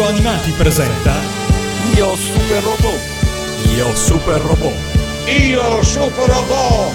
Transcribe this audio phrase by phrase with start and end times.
[0.00, 1.12] Radio Animati presenta
[1.94, 3.00] Io super robot.
[3.74, 4.72] Io Super Robot.
[5.26, 6.92] Io super robot.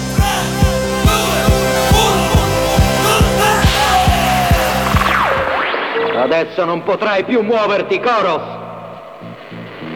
[6.16, 8.55] Adesso non potrai più muoverti, Koros!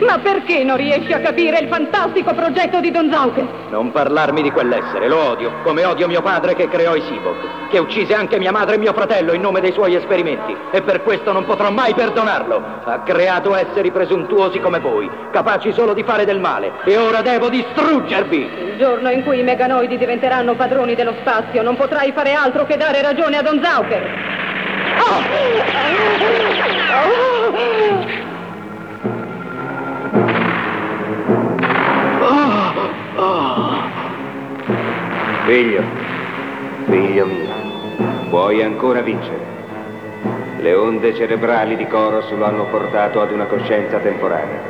[0.01, 3.47] Ma perché non riesci a capire il fantastico progetto di Don Zauke?
[3.69, 7.79] Non parlarmi di quell'essere, lo odio, come odio mio padre che creò i Sibok, che
[7.79, 11.33] uccise anche mia madre e mio fratello in nome dei suoi esperimenti, e per questo
[11.33, 12.63] non potrò mai perdonarlo.
[12.85, 17.51] Ha creato esseri presuntuosi come voi, capaci solo di fare del male, e ora devo
[17.51, 18.39] distruggervi!
[18.39, 22.79] Il giorno in cui i meganoidi diventeranno padroni dello spazio, non potrai fare altro che
[22.79, 24.29] dare ragione a Don Zauke.
[35.45, 35.83] Figlio,
[36.87, 37.49] figlio mio,
[38.31, 39.45] puoi ancora vincere.
[40.61, 44.63] Le onde cerebrali di Koros lo hanno portato ad una coscienza temporanea.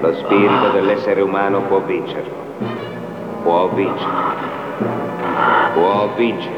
[0.00, 2.34] Lo spirito dell'essere umano può vincerlo.
[3.44, 4.10] Può vincere.
[5.74, 6.56] Può vincere.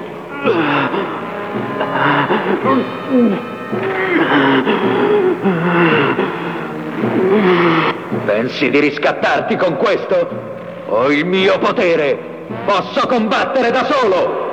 [8.25, 10.60] Pensi di riscattarti con questo?
[10.93, 12.19] Ho il mio potere!
[12.65, 14.49] Posso combattere da solo!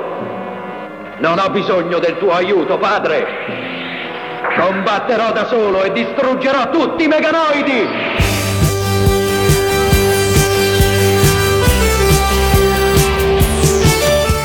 [1.18, 3.26] Non ho bisogno del tuo aiuto, padre!
[4.56, 7.86] Combatterò da solo e distruggerò tutti i meganoidi!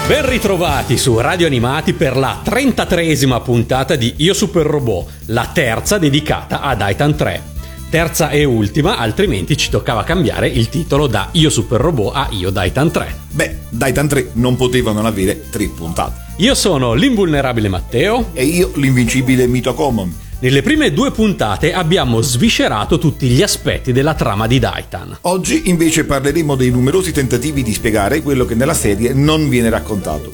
[0.07, 5.99] Ben ritrovati su Radio Animati per la 33esima puntata di Io Super Robot, la terza
[5.99, 7.52] dedicata a Daitan 3.
[7.93, 12.49] Terza e ultima, altrimenti ci toccava cambiare il titolo da Io Super Robot a Io
[12.49, 13.15] Daitan 3.
[13.29, 16.33] Beh, Daitan 3 non poteva non avere tre puntate.
[16.37, 18.31] Io sono l'invulnerabile Matteo.
[18.33, 20.11] E io l'invincibile Mito Common.
[20.39, 25.19] Nelle prime due puntate abbiamo sviscerato tutti gli aspetti della trama di Daitan.
[25.21, 30.33] Oggi invece parleremo dei numerosi tentativi di spiegare quello che nella serie non viene raccontato.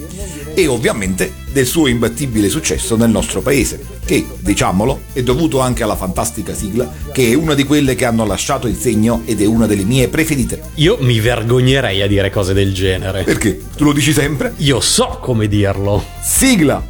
[0.54, 5.96] E ovviamente del suo imbattibile successo nel nostro paese, che, diciamolo, è dovuto anche alla
[5.96, 9.66] fantastica sigla, che è una di quelle che hanno lasciato il segno ed è una
[9.66, 10.62] delle mie preferite.
[10.76, 13.24] Io mi vergognerei a dire cose del genere.
[13.24, 13.62] Perché?
[13.76, 14.54] Tu lo dici sempre?
[14.58, 16.04] Io so come dirlo.
[16.22, 16.84] Sigla!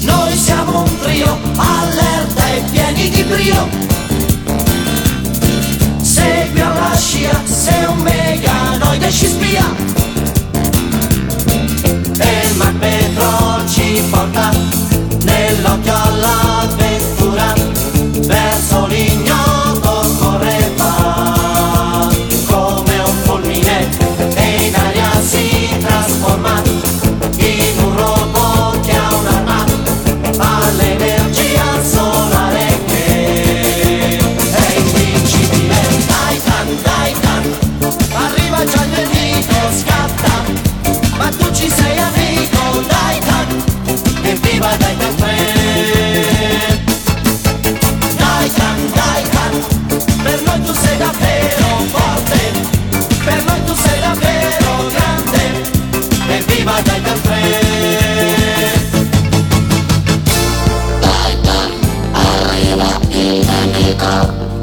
[0.00, 4.05] Noi siamo un trio, allerta e pieni di brio.
[7.06, 9.64] Scia, sei un meganoide ci spia.
[12.18, 14.50] E Magpetro ci porta
[15.22, 16.45] nell'occhio all'avventura.
[64.16, 64.55] Daitan,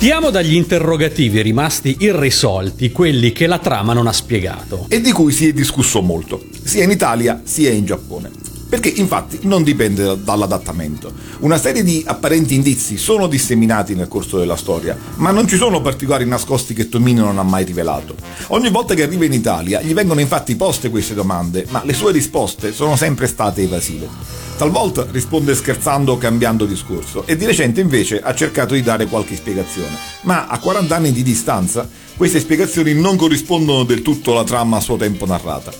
[0.00, 4.86] Partiamo dagli interrogativi rimasti irrisolti, quelli che la trama non ha spiegato.
[4.88, 8.49] E di cui si è discusso molto, sia in Italia sia in Giappone.
[8.70, 11.12] Perché infatti non dipende da- dall'adattamento.
[11.40, 15.80] Una serie di apparenti indizi sono disseminati nel corso della storia, ma non ci sono
[15.80, 18.14] particolari nascosti che Tomino non ha mai rivelato.
[18.48, 22.12] Ogni volta che arriva in Italia gli vengono infatti poste queste domande, ma le sue
[22.12, 24.08] risposte sono sempre state evasive.
[24.56, 29.34] Talvolta risponde scherzando o cambiando discorso e di recente invece ha cercato di dare qualche
[29.34, 34.76] spiegazione, ma a 40 anni di distanza queste spiegazioni non corrispondono del tutto alla trama
[34.76, 35.72] a suo tempo narrata.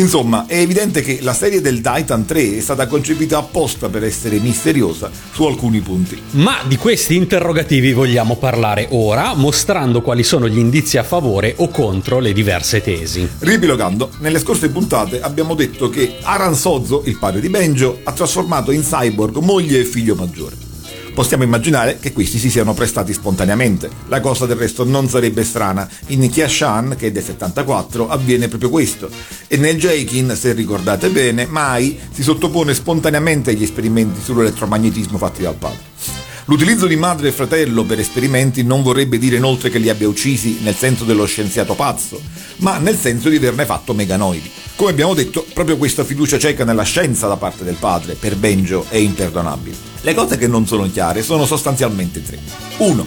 [0.00, 4.38] Insomma, è evidente che la serie del Titan 3 è stata concepita apposta per essere
[4.38, 6.18] misteriosa su alcuni punti.
[6.32, 11.68] Ma di questi interrogativi vogliamo parlare ora, mostrando quali sono gli indizi a favore o
[11.68, 13.28] contro le diverse tesi.
[13.40, 18.70] Ripilogando, nelle scorse puntate abbiamo detto che Aran Sozzo, il padre di Benjo, ha trasformato
[18.70, 20.69] in cyborg moglie e figlio maggiore.
[21.14, 23.90] Possiamo immaginare che questi si siano prestati spontaneamente.
[24.08, 25.88] La cosa del resto non sarebbe strana.
[26.08, 29.10] In Kiashan, che è del 74, avviene proprio questo.
[29.46, 35.54] E nel Jaikin, se ricordate bene, Mai si sottopone spontaneamente agli esperimenti sull'elettromagnetismo fatti dal
[35.54, 36.29] padre.
[36.50, 40.58] L'utilizzo di madre e fratello per esperimenti non vorrebbe dire inoltre che li abbia uccisi
[40.62, 42.20] nel senso dello scienziato pazzo,
[42.56, 44.50] ma nel senso di averne fatto meganoidi.
[44.74, 48.84] Come abbiamo detto, proprio questa fiducia cieca nella scienza da parte del padre per Benjo
[48.88, 49.76] è imperdonabile.
[50.00, 52.40] Le cose che non sono chiare sono sostanzialmente tre.
[52.78, 53.06] 1.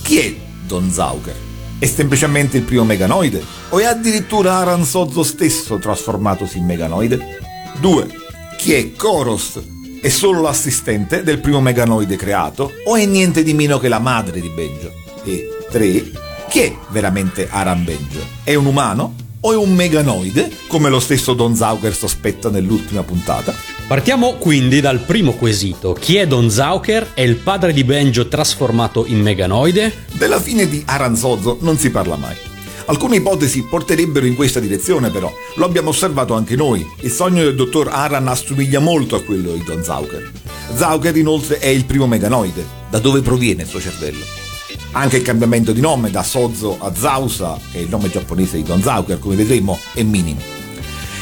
[0.00, 0.34] Chi è
[0.66, 1.36] Don Zauker?
[1.78, 3.44] È semplicemente il primo meganoide?
[3.68, 7.40] O è addirittura Aran Sozzo stesso trasformatosi in meganoide?
[7.78, 8.08] 2.
[8.56, 9.79] Chi è Koros?
[10.02, 14.40] È solo l'assistente del primo meganoide creato o è niente di meno che la madre
[14.40, 14.90] di Benjo?
[15.24, 16.10] E 3.
[16.48, 18.20] Chi è veramente Aran Benjo?
[18.42, 23.54] È un umano o è un meganoide, come lo stesso Don Zauker sospetta nell'ultima puntata?
[23.86, 25.92] Partiamo quindi dal primo quesito.
[25.92, 27.10] Chi è Don Zauker?
[27.12, 30.06] È il padre di Benjo trasformato in meganoide?
[30.12, 32.36] Della fine di Aranzozzo non si parla mai.
[32.90, 36.84] Alcune ipotesi porterebbero in questa direzione però, lo abbiamo osservato anche noi.
[37.02, 40.28] Il sogno del dottor Aran assomiglia molto a quello di Don Zauker.
[40.74, 42.66] Zauker inoltre è il primo meganoide.
[42.90, 44.24] Da dove proviene il suo cervello?
[44.90, 48.64] Anche il cambiamento di nome da Sozo a Zausa, che è il nome giapponese di
[48.64, 50.40] Don Zauker, come vedremo, è minimo.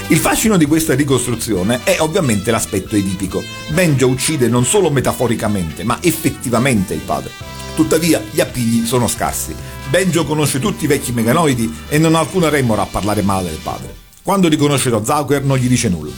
[0.09, 3.43] Il fascino di questa ricostruzione è ovviamente l'aspetto edipico.
[3.75, 7.31] Benjo uccide non solo metaforicamente, ma effettivamente il padre.
[7.75, 9.55] Tuttavia, gli appigli sono scarsi.
[9.91, 13.59] Benjo conosce tutti i vecchi meganoidi e non ha alcuna remora a parlare male del
[13.63, 13.95] padre.
[14.23, 16.13] Quando riconosce lo Zauker non gli dice nulla.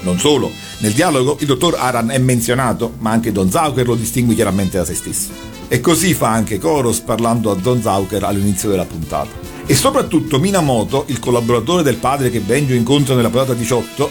[0.00, 4.34] Non solo, nel dialogo il dottor Aran è menzionato, ma anche Don Zauker lo distingue
[4.34, 5.28] chiaramente da se stesso.
[5.68, 9.30] E così fa anche Koros parlando a Don Zauker all'inizio della puntata.
[9.64, 14.10] E soprattutto Minamoto, il collaboratore del padre che Benjo incontra nella puntata 18,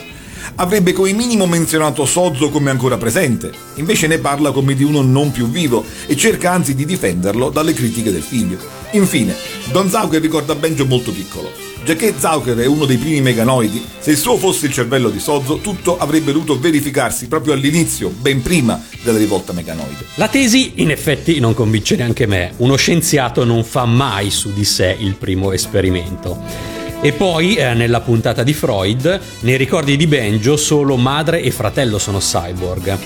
[0.56, 5.32] avrebbe come minimo menzionato Sozzo come ancora presente, invece ne parla come di uno non
[5.32, 8.58] più vivo e cerca anzi di difenderlo dalle critiche del figlio.
[8.92, 9.36] Infine,
[9.72, 11.70] Don Zauker ricorda Benjo molto piccolo.
[11.84, 15.58] Giacché Zauker è uno dei primi meganoidi, se il suo fosse il cervello di Sozzo,
[15.58, 20.06] tutto avrebbe dovuto verificarsi proprio all'inizio, ben prima della rivolta meganoide.
[20.16, 22.54] La tesi in effetti non convince neanche me.
[22.58, 26.81] Uno scienziato non fa mai su di sé il primo esperimento.
[27.03, 31.98] E poi, eh, nella puntata di Freud, nei ricordi di Benjo solo madre e fratello
[31.98, 32.98] sono cyborg.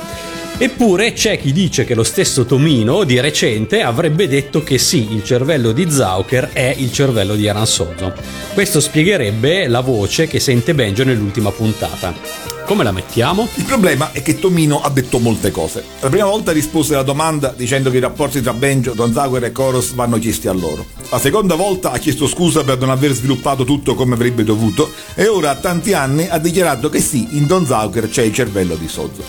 [0.58, 5.24] Eppure c'è chi dice che lo stesso Tomino di recente avrebbe detto che sì, il
[5.24, 8.14] cervello di Zauker è il cervello di Aransozo.
[8.54, 12.55] Questo spiegherebbe la voce che sente Benjo nell'ultima puntata.
[12.66, 13.48] Come la mettiamo?
[13.56, 15.84] Il problema è che Tomino ha detto molte cose.
[16.00, 19.52] La prima volta rispose alla domanda dicendo che i rapporti tra Benjo, Don Zauker e
[19.52, 20.84] Koros vanno chiesti a loro.
[21.12, 25.28] La seconda volta ha chiesto scusa per non aver sviluppato tutto come avrebbe dovuto e
[25.28, 28.88] ora a tanti anni ha dichiarato che sì, in Don Zauker c'è il cervello di
[28.88, 29.22] Sozzo.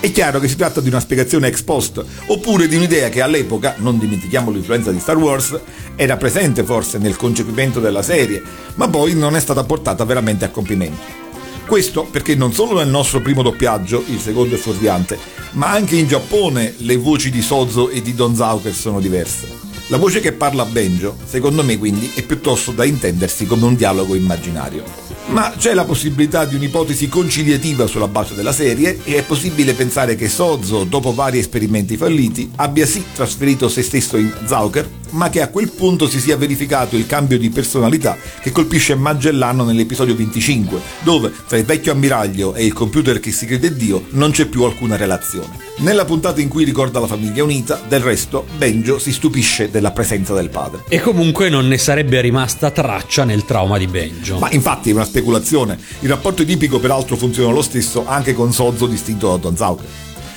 [0.00, 3.76] È chiaro che si tratta di una spiegazione ex post, oppure di un'idea che all'epoca,
[3.78, 5.56] non dimentichiamo l'influenza di Star Wars,
[5.94, 8.42] era presente forse nel concepimento della serie,
[8.74, 11.30] ma poi non è stata portata veramente a compimento.
[11.66, 15.18] Questo perché non solo nel nostro primo doppiaggio, il secondo è fuorviante,
[15.52, 19.48] ma anche in Giappone le voci di Sozo e di Don Zauker sono diverse.
[19.88, 24.14] La voce che parla Benjo, secondo me quindi, è piuttosto da intendersi come un dialogo
[24.14, 25.11] immaginario.
[25.26, 30.14] Ma c'è la possibilità di un'ipotesi conciliativa sulla base della serie e è possibile pensare
[30.14, 35.40] che Sozo, dopo vari esperimenti falliti, abbia sì trasferito se stesso in Zauker, ma che
[35.40, 40.80] a quel punto si sia verificato il cambio di personalità che colpisce Magellano nell'episodio 25,
[41.00, 44.62] dove tra il vecchio ammiraglio e il computer che si crede Dio non c'è più
[44.64, 45.70] alcuna relazione.
[45.78, 50.34] Nella puntata in cui ricorda la famiglia unita, del resto, Benjo si stupisce della presenza
[50.34, 50.84] del padre.
[50.88, 54.38] E comunque non ne sarebbe rimasta traccia nel trauma di Benjo.
[54.38, 55.78] Ma infatti è una speculazione.
[56.00, 59.86] Il rapporto edipico peraltro funziona lo stesso anche con Sozzo distinto da Don Zauker.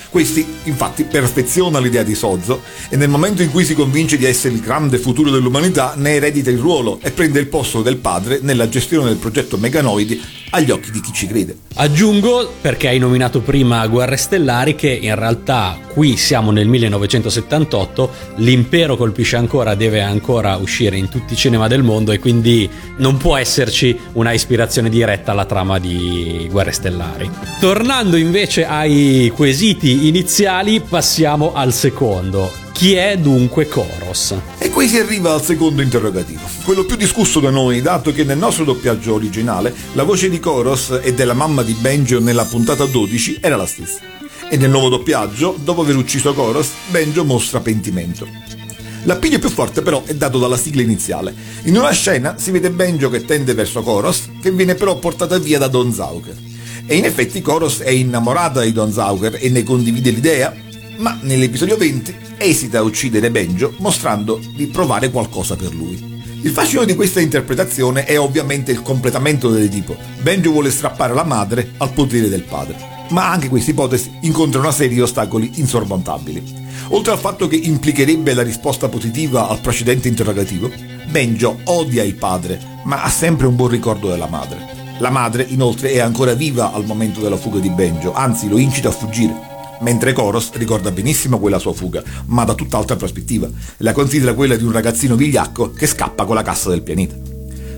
[0.09, 4.53] Questi, infatti, perfeziona l'idea di Sozzo e nel momento in cui si convince di essere
[4.53, 8.69] il grande futuro dell'umanità ne eredita il ruolo e prende il posto del padre nella
[8.69, 10.21] gestione del progetto Meganoidi
[10.51, 11.57] agli occhi di chi ci crede.
[11.75, 18.95] Aggiungo, perché hai nominato prima Guerre Stellari, che in realtà qui siamo nel 1978, l'impero
[18.95, 23.35] colpisce ancora, deve ancora uscire in tutti i cinema del mondo e quindi non può
[23.35, 27.29] esserci una ispirazione diretta alla trama di Guerre Stellari.
[27.59, 32.64] Tornando invece ai quesiti iniziali, passiamo al secondo.
[32.75, 34.35] Chi è dunque Koros?
[34.57, 38.37] E qui si arriva al secondo interrogativo, quello più discusso da noi, dato che nel
[38.37, 43.37] nostro doppiaggio originale la voce di Koros e della mamma di Benjo nella puntata 12
[43.39, 43.99] era la stessa.
[44.49, 48.27] E nel nuovo doppiaggio, dopo aver ucciso Koros, Benjo mostra pentimento.
[49.03, 51.33] L'appiglio più forte però è dato dalla sigla iniziale.
[51.63, 55.59] In una scena si vede Benjo che tende verso Koros, che viene però portata via
[55.59, 56.35] da Don Zauker.
[56.85, 60.53] E in effetti Koros è innamorata di Don Zauker e ne condivide l'idea,
[60.97, 66.13] ma nell'episodio 20 esita a uccidere Benjo mostrando di provare qualcosa per lui.
[66.41, 69.95] Il fascino di questa interpretazione è ovviamente il completamento dell'Edipo.
[70.21, 72.77] Benjo vuole strappare la madre al potere del padre,
[73.09, 76.63] ma anche questa ipotesi incontra una serie di ostacoli insormontabili.
[76.89, 80.71] Oltre al fatto che implicherebbe la risposta positiva al precedente interrogativo,
[81.09, 84.73] Benjo odia il padre, ma ha sempre un buon ricordo della madre.
[84.99, 88.89] La madre, inoltre, è ancora viva al momento della fuga di Benjo, anzi lo incita
[88.89, 89.44] a fuggire
[89.81, 93.49] mentre Koros ricorda benissimo quella sua fuga, ma da tutt'altra prospettiva.
[93.77, 97.15] La considera quella di un ragazzino vigliacco che scappa con la cassa del pianeta.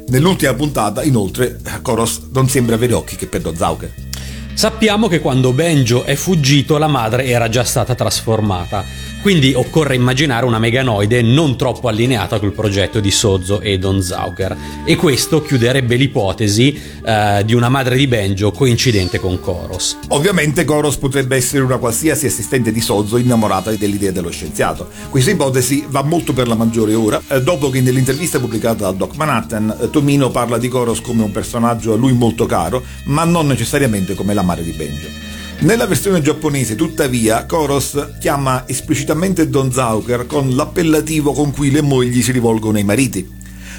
[0.07, 4.05] Nell'ultima puntata, inoltre, Koros non sembra avere occhi che per Zauke.
[4.53, 8.83] Sappiamo che quando Benjo è fuggito la madre era già stata trasformata
[9.27, 14.55] quindi occorre immaginare una meganoide non troppo allineata col progetto di Sozzo e Don Zauker.
[14.85, 19.97] E questo chiuderebbe l'ipotesi eh, di una madre di Benjo coincidente con Koros.
[20.11, 24.87] Ovviamente Koros potrebbe essere una qualsiasi assistente di Sozzo innamorata dell'idea dello scienziato.
[25.09, 29.17] Questa ipotesi va molto per la maggiore ora, eh, dopo che nell'intervista pubblicata da Doc
[29.17, 33.45] Manhattan eh, Tomino parla di Koros come un personaggio a lui molto caro, ma non
[33.45, 35.27] necessariamente come la madre di Benjo.
[35.59, 42.21] Nella versione giapponese, tuttavia, Koros chiama esplicitamente Don Zauker con l'appellativo con cui le mogli
[42.21, 43.27] si rivolgono ai mariti.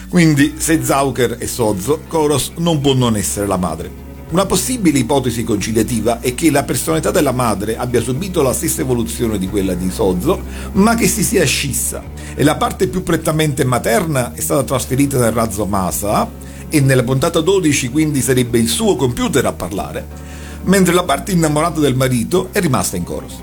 [0.08, 4.06] Quindi, se Zauker è Sozzo, Koros non può non essere la madre.
[4.30, 9.38] Una possibile ipotesi conciliativa è che la personalità della madre abbia subito la stessa evoluzione
[9.38, 10.42] di quella di Sozzo,
[10.72, 12.02] ma che si sia scissa
[12.34, 16.28] e la parte più prettamente materna è stata trasferita nel razzo Masa
[16.68, 20.28] e nella puntata 12 quindi sarebbe il suo computer a parlare
[20.68, 23.42] mentre la parte innamorata del marito è rimasta in Coros.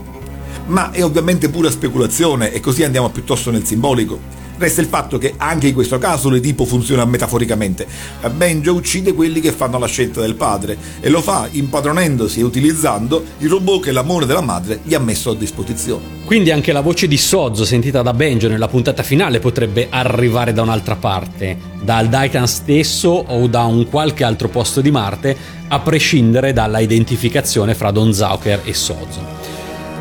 [0.68, 4.20] Ma è ovviamente pura speculazione e così andiamo piuttosto nel simbolico.
[4.58, 7.86] Resta il fatto che anche in questo caso l'Edipo funziona metaforicamente.
[8.34, 13.24] Benjo uccide quelli che fanno la scelta del padre e lo fa impadronendosi e utilizzando
[13.40, 16.24] il robot che l'amore della madre gli ha messo a disposizione.
[16.26, 20.62] Quindi anche la voce di Sozzo sentita da Benjo nella puntata finale potrebbe arrivare da
[20.62, 26.54] un'altra parte, dal Titan stesso o da un qualche altro posto di Marte, a prescindere
[26.54, 29.45] dalla identificazione fra Don Zauker e Sozzo.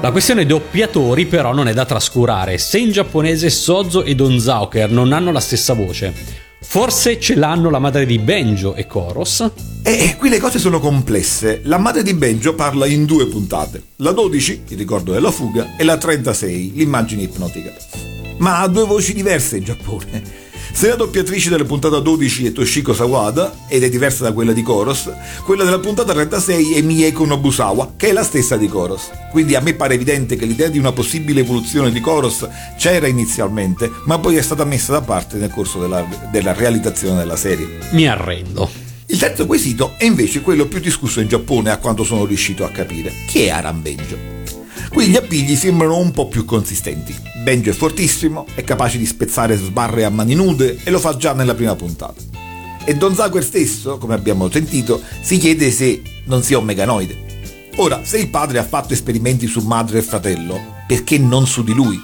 [0.04, 2.58] La questione doppiatori però non è da trascurare.
[2.58, 6.12] Se in giapponese Sozo e Don Zauker non hanno la stessa voce,
[6.60, 9.50] forse ce l'hanno la madre di Benjo e Koros?
[9.82, 11.62] E qui le cose sono complesse.
[11.64, 13.82] La madre di Benjo parla in due puntate.
[13.96, 17.72] La 12, il ricordo della fuga, e la 36, l'immagine ipnotica.
[18.40, 20.43] Ma ha due voci diverse in Giappone.
[20.76, 24.62] Se la doppiatrice della puntata 12 è Toshiko Sawada, ed è diversa da quella di
[24.62, 25.08] Koros,
[25.44, 29.08] quella della puntata 36 è Mieko Nobusawa, che è la stessa di Koros.
[29.30, 33.88] Quindi a me pare evidente che l'idea di una possibile evoluzione di Koros c'era inizialmente,
[34.06, 37.78] ma poi è stata messa da parte nel corso della, della realizzazione della serie.
[37.92, 38.68] Mi arrendo.
[39.06, 42.70] Il terzo quesito è invece quello più discusso in Giappone a quanto sono riuscito a
[42.70, 43.12] capire.
[43.28, 44.18] Chi è Aran Benjo?
[44.88, 47.33] Qui gli appigli sembrano un po' più consistenti.
[47.44, 51.34] Benjo è fortissimo, è capace di spezzare sbarre a mani nude e lo fa già
[51.34, 52.14] nella prima puntata.
[52.86, 57.72] E Don Zaguer stesso, come abbiamo sentito, si chiede se non sia un meganoide.
[57.76, 61.74] Ora, se il padre ha fatto esperimenti su madre e fratello, perché non su di
[61.74, 62.02] lui?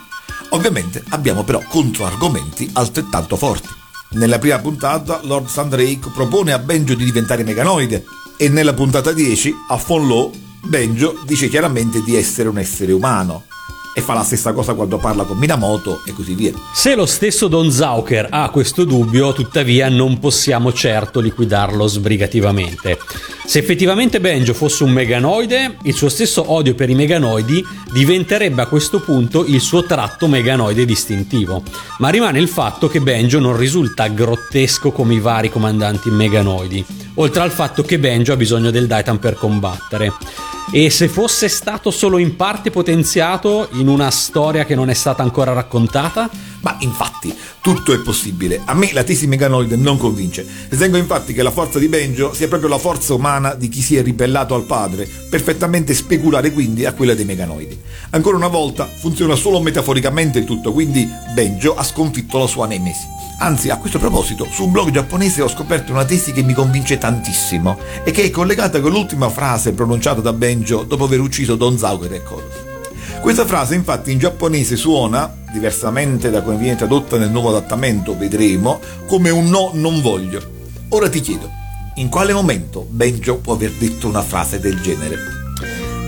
[0.51, 3.69] Ovviamente abbiamo però controargomenti altrettanto forti.
[4.11, 8.05] Nella prima puntata Lord Sandrake propone a Benjo di diventare meganoide
[8.37, 10.31] e nella puntata 10 a Fonlo
[10.63, 13.45] Benjo dice chiaramente di essere un essere umano
[13.93, 16.53] e fa la stessa cosa quando parla con Minamoto e così via.
[16.73, 22.99] Se lo stesso Don Zauker ha questo dubbio, tuttavia non possiamo certo liquidarlo sbrigativamente.
[23.45, 28.67] Se effettivamente Benjo fosse un meganoide, il suo stesso odio per i meganoidi diventerebbe a
[28.67, 31.63] questo punto il suo tratto meganoide distintivo.
[31.99, 37.43] Ma rimane il fatto che Benjo non risulta grottesco come i vari comandanti meganoidi, oltre
[37.43, 40.13] al fatto che Benjo ha bisogno del Daitan per combattere
[40.73, 45.23] e se fosse stato solo in parte potenziato in una storia che non è stata
[45.23, 46.31] ancora raccontata?
[46.61, 48.61] Ma infatti, tutto è possibile.
[48.65, 50.47] A me la tesi meganoide non convince.
[50.69, 53.97] Ritengo infatti che la forza di Benjo sia proprio la forza umana di chi si
[53.97, 57.81] è ribellato al padre, perfettamente speculare quindi a quella dei meganoidi.
[58.11, 63.19] Ancora una volta, funziona solo metaforicamente il tutto, quindi Benjo ha sconfitto la sua nemesi.
[63.43, 66.99] Anzi, a questo proposito, su un blog giapponese ho scoperto una tesi che mi convince
[66.99, 71.77] tantissimo e che è collegata con l'ultima frase pronunciata da Benjo dopo aver ucciso Don
[71.77, 72.69] Zauger e Koros.
[73.21, 78.81] Questa frase infatti in giapponese suona, diversamente da come viene tradotta nel nuovo adattamento, vedremo,
[79.07, 80.41] come un no non voglio.
[80.91, 81.49] Ora ti chiedo,
[81.97, 85.17] in quale momento Benjo può aver detto una frase del genere?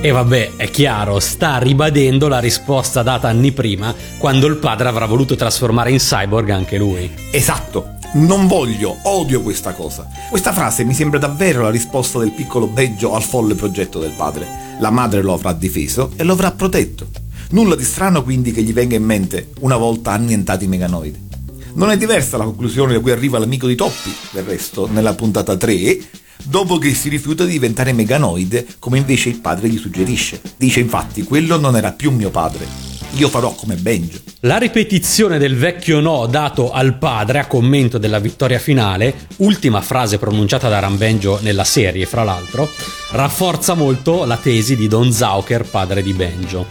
[0.01, 5.07] E vabbè, è chiaro, sta ribadendo la risposta data anni prima, quando il padre avrà
[5.07, 7.09] voluto trasformare in cyborg anche lui.
[7.31, 10.07] Esatto, non voglio, odio questa cosa.
[10.29, 14.77] Questa frase mi sembra davvero la risposta del piccolo Beggio al folle progetto del padre.
[14.81, 17.09] La madre lo avrà difeso e lo avrà protetto.
[17.53, 21.29] Nulla di strano quindi che gli venga in mente una volta annientati i meganoidi.
[21.75, 25.57] Non è diversa la conclusione da cui arriva l'amico di Toppi, del resto, nella puntata
[25.57, 25.99] 3,
[26.45, 30.39] dopo che si rifiuta di diventare meganoide come invece il padre gli suggerisce.
[30.59, 32.67] Dice infatti, quello non era più mio padre,
[33.15, 34.19] io farò come Benjo.
[34.41, 40.19] La ripetizione del vecchio no dato al padre a commento della vittoria finale, ultima frase
[40.19, 42.69] pronunciata da Rambenjo nella serie, fra l'altro,
[43.11, 46.67] rafforza molto la tesi di Don Zauker, padre di Benjo.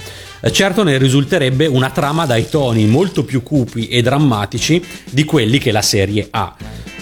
[0.51, 5.71] Certo ne risulterebbe una trama dai toni molto più cupi e drammatici di quelli che
[5.71, 6.55] la serie ha.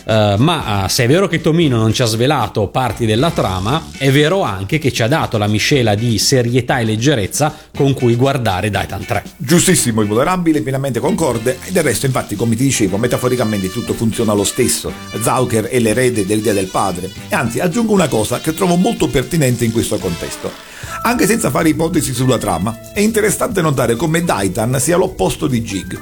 [0.10, 3.89] Uh, ma uh, se è vero che Tomino non ci ha svelato parti della trama,
[3.96, 8.16] è vero anche che ci ha dato la miscela di serietà e leggerezza con cui
[8.16, 9.24] guardare Daitan 3.
[9.38, 14.44] Giustissimo, invulnerabile, pienamente concorde, e del resto infatti come ti dicevo, metaforicamente tutto funziona lo
[14.44, 14.92] stesso.
[15.22, 17.12] Zauker è l'erede dell'idea del padre.
[17.30, 20.51] E anzi, aggiungo una cosa che trovo molto pertinente in questo contesto.
[21.04, 26.01] Anche senza fare ipotesi sulla trama, è interessante notare come Daitan sia l'opposto di Jig.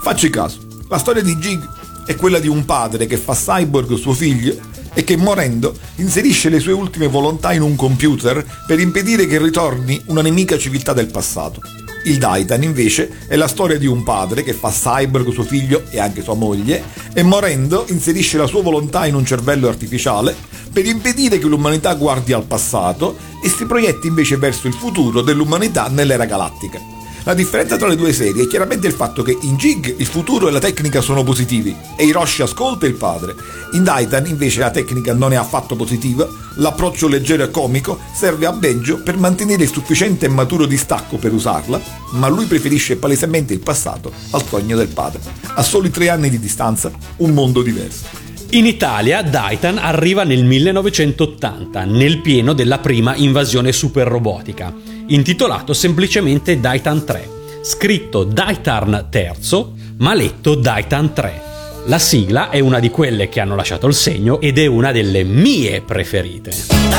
[0.00, 0.56] Facci caso,
[0.88, 1.80] la storia di Jig
[2.12, 4.56] è quella di un padre che fa cyborg suo figlio
[4.94, 10.00] e che morendo inserisce le sue ultime volontà in un computer per impedire che ritorni
[10.06, 11.60] una nemica civiltà del passato.
[12.04, 16.00] Il Daitan invece è la storia di un padre che fa cyborg suo figlio e
[16.00, 16.82] anche sua moglie
[17.14, 20.34] e morendo inserisce la sua volontà in un cervello artificiale
[20.70, 25.88] per impedire che l'umanità guardi al passato e si proietti invece verso il futuro dell'umanità
[25.88, 26.91] nell'era galattica.
[27.24, 30.48] La differenza tra le due serie è chiaramente il fatto che in Jig il futuro
[30.48, 33.36] e la tecnica sono positivi e Hiroshi ascolta il padre.
[33.74, 36.26] In Daitan invece la tecnica non è affatto positiva,
[36.56, 41.32] l'approccio leggero e comico serve a Benjo per mantenere il sufficiente e maturo distacco per
[41.32, 41.80] usarla,
[42.14, 45.20] ma lui preferisce palesemente il passato al sogno del padre.
[45.54, 48.06] A soli tre anni di distanza, un mondo diverso.
[48.50, 56.60] In Italia Daitan arriva nel 1980, nel pieno della prima invasione super robotica intitolato semplicemente
[56.60, 57.28] Daitan 3,
[57.62, 59.66] scritto Daitarn III,
[59.98, 61.42] ma letto Daitan 3.
[61.86, 65.24] La sigla è una di quelle che hanno lasciato il segno ed è una delle
[65.24, 66.91] mie preferite.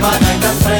[0.00, 0.79] Già il nemico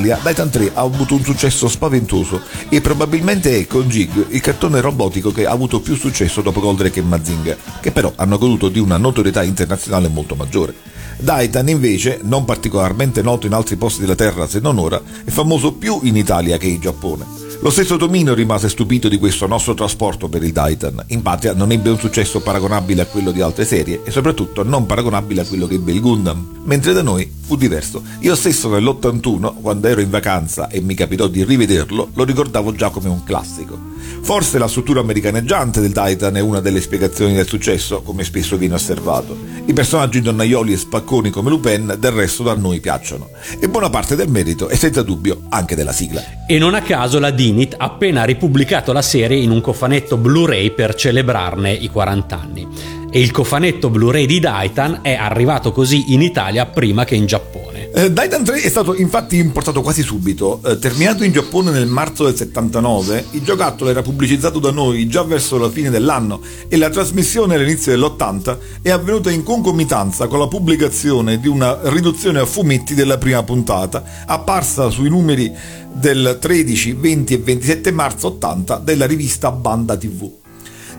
[0.00, 4.80] Italia Daitan 3 ha avuto un successo spaventoso e probabilmente è con Jig il cartone
[4.80, 8.78] robotico che ha avuto più successo dopo Goldrake e Mazinga, che però hanno goduto di
[8.78, 10.74] una notorietà internazionale molto maggiore.
[11.18, 15.74] Daitan invece, non particolarmente noto in altri posti della Terra se non ora, è famoso
[15.74, 17.39] più in Italia che in Giappone.
[17.62, 21.04] Lo stesso Tomino rimase stupito di questo nostro trasporto per il Titan.
[21.08, 24.86] In patria non ebbe un successo paragonabile a quello di altre serie e soprattutto non
[24.86, 28.02] paragonabile a quello che ebbe il Gundam, mentre da noi fu diverso.
[28.20, 32.88] Io stesso nell'81, quando ero in vacanza e mi capitò di rivederlo, lo ricordavo già
[32.88, 33.78] come un classico.
[34.22, 38.74] Forse la struttura americaneggiante del Titan è una delle spiegazioni del successo, come spesso viene
[38.74, 39.36] osservato.
[39.66, 43.28] I personaggi donnaioli e spacconi come Lupin del resto da noi piacciono.
[43.58, 46.22] E buona parte del merito è senza dubbio anche della sigla.
[46.46, 50.70] E non a caso la Dinit ha appena ripubblicato la serie in un cofanetto Blu-ray
[50.70, 52.66] per celebrarne i 40 anni.
[53.10, 57.69] E il cofanetto Blu-ray di Daitan è arrivato così in Italia prima che in Giappone.
[57.92, 60.60] Eh, Daitan 3 è stato infatti importato quasi subito.
[60.64, 65.24] Eh, terminato in Giappone nel marzo del 79, il giocattolo era pubblicizzato da noi già
[65.24, 70.46] verso la fine dell'anno e la trasmissione all'inizio dell'80 è avvenuta in concomitanza con la
[70.46, 75.52] pubblicazione di una riduzione a fumetti della prima puntata, apparsa sui numeri
[75.92, 80.30] del 13, 20 e 27 marzo 80 della rivista Banda TV.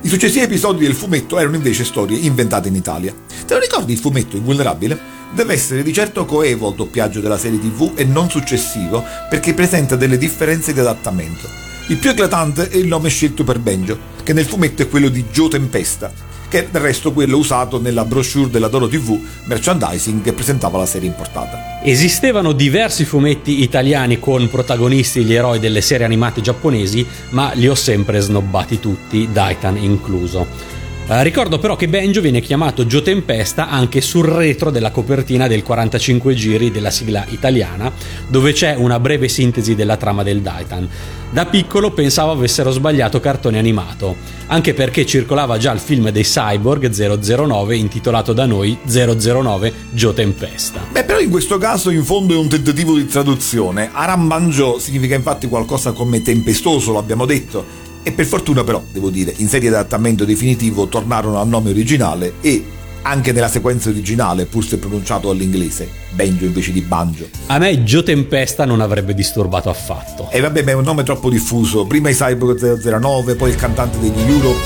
[0.02, 3.14] I successivi episodi del fumetto erano invece storie inventate in Italia.
[3.48, 5.21] Te lo ricordi il fumetto Invulnerabile?
[5.34, 9.96] Deve essere di certo coevo al doppiaggio della serie TV e non successivo perché presenta
[9.96, 11.48] delle differenze di adattamento.
[11.88, 15.24] Il più eclatante è il nome scelto per Benjo, che nel fumetto è quello di
[15.32, 16.12] Joe Tempesta,
[16.50, 20.86] che è del resto quello usato nella brochure della Doro TV merchandising che presentava la
[20.86, 21.82] serie importata.
[21.82, 27.76] Esistevano diversi fumetti italiani con protagonisti gli eroi delle serie animate giapponesi, ma li ho
[27.76, 30.80] sempre snobbati tutti, Daitan incluso.
[31.12, 35.62] Eh, ricordo però che Benjo viene chiamato Gio Tempesta anche sul retro della copertina del
[35.62, 37.92] 45 giri della sigla italiana,
[38.30, 40.88] dove c'è una breve sintesi della trama del Daitan.
[41.30, 44.16] Da piccolo pensavo avessero sbagliato cartone animato,
[44.48, 50.80] anche perché circolava già il film dei Cyborg 009 intitolato da noi 009 Gio Tempesta.
[50.94, 53.90] Beh, però in questo caso in fondo è un tentativo di traduzione.
[53.92, 59.48] Arambanjo significa infatti qualcosa come tempestoso, l'abbiamo detto, e per fortuna però, devo dire, in
[59.48, 62.66] serie di adattamento definitivo tornarono al nome originale e
[63.04, 67.28] anche nella sequenza originale, pur se pronunciato all'inglese, Benjo invece di Banjo.
[67.48, 70.30] A me Gio Tempesta non avrebbe disturbato affatto.
[70.30, 71.86] E vabbè, ma è un nome troppo diffuso.
[71.86, 74.60] Prima i Cyborg 009, poi il cantante degli Europe.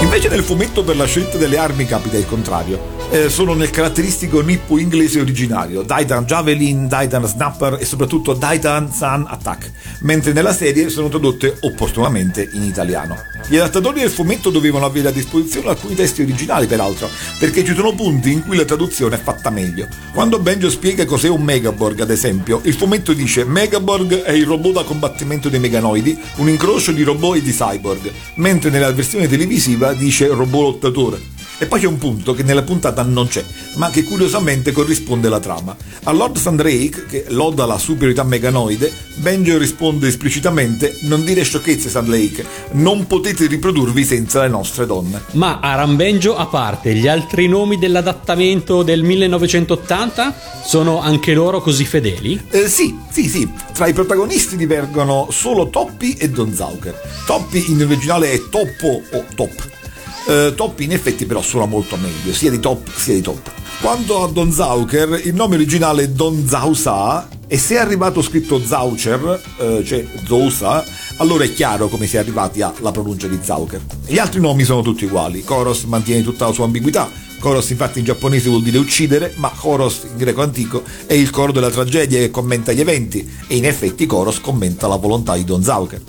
[0.00, 4.40] Invece nel fumetto per la scelta delle armi capita il contrario eh, sono nel caratteristico
[4.40, 9.70] nippo inglese originario, Daitan Javelin, Daitan Snapper e soprattutto Daitan Sun Attack,
[10.00, 13.16] mentre nella serie sono tradotte opportunamente in italiano.
[13.46, 17.94] Gli adattatori del fumetto dovevano avere a disposizione alcuni testi originali, peraltro, perché ci sono
[17.94, 19.88] punti in cui la traduzione è fatta meglio.
[20.14, 24.72] Quando Benjo spiega cos'è un Megaborg, ad esempio, il fumetto dice Megaborg è il robot
[24.72, 29.92] da combattimento dei meganoidi, un incrocio di robot e di cyborg, mentre nella versione televisiva
[29.92, 31.41] dice robot lottatore.
[31.62, 33.44] E poi c'è un punto che nella puntata non c'è,
[33.76, 35.76] ma che curiosamente corrisponde alla trama.
[36.02, 42.44] A Lord Sandrake, che loda la superiorità meganoide, Benjo risponde esplicitamente non dire sciocchezze Sandrake,
[42.72, 45.22] non potete riprodurvi senza le nostre donne.
[45.34, 51.84] Ma Aram Benjo a parte, gli altri nomi dell'adattamento del 1980 sono anche loro così
[51.84, 52.42] fedeli?
[52.50, 53.48] Eh, sì, sì, sì.
[53.72, 57.00] Tra i protagonisti divergono solo Toppi e Don Zauker.
[57.24, 59.80] Toppi in originale è Toppo o Top
[60.26, 63.50] eh, top in effetti però suona molto meglio, sia di top sia di top.
[63.80, 68.60] Quanto a Don Zauker, il nome originale è Don Zausa e se è arrivato scritto
[68.64, 70.84] Zaucher, eh, cioè Zousa,
[71.16, 73.80] allora è chiaro come si è arrivati alla pronuncia di Zauker.
[74.06, 78.04] Gli altri nomi sono tutti uguali, Koros mantiene tutta la sua ambiguità, Koros infatti in
[78.04, 82.30] giapponese vuol dire uccidere, ma Koros in greco antico è il coro della tragedia che
[82.30, 86.00] commenta gli eventi e in effetti Koros commenta la volontà di Don Zauker.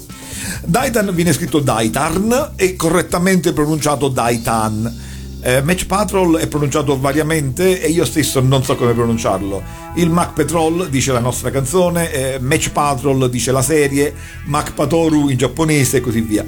[0.66, 5.12] Daitan viene scritto Daitarn e correttamente pronunciato Daitan.
[5.46, 9.62] Eh, Match Patrol è pronunciato variamente e io stesso non so come pronunciarlo.
[9.96, 14.14] Il Mac Patrol dice la nostra canzone, eh, Match Patrol dice la serie,
[14.46, 16.46] Mac Patoru in giapponese e così via.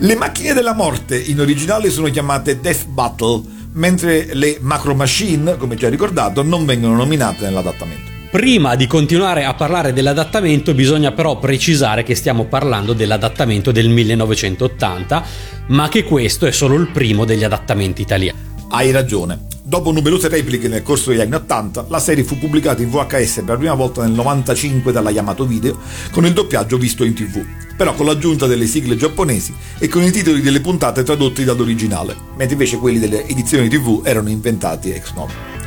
[0.00, 5.76] Le macchine della morte in originale sono chiamate Death Battle, mentre le Macro Machine, come
[5.76, 8.17] già ricordato, non vengono nominate nell'adattamento.
[8.38, 15.24] Prima di continuare a parlare dell'adattamento bisogna però precisare che stiamo parlando dell'adattamento del 1980,
[15.70, 18.38] ma che questo è solo il primo degli adattamenti italiani.
[18.68, 19.46] Hai ragione.
[19.60, 23.48] Dopo numerose repliche nel corso degli anni 80, la serie fu pubblicata in VHS per
[23.48, 25.76] la prima volta nel 95 dalla Yamato Video,
[26.12, 27.44] con il doppiaggio visto in tv,
[27.76, 32.52] però con l'aggiunta delle sigle giapponesi e con i titoli delle puntate tradotti dall'originale, mentre
[32.52, 35.57] invece quelli delle edizioni tv erano inventati ex novo.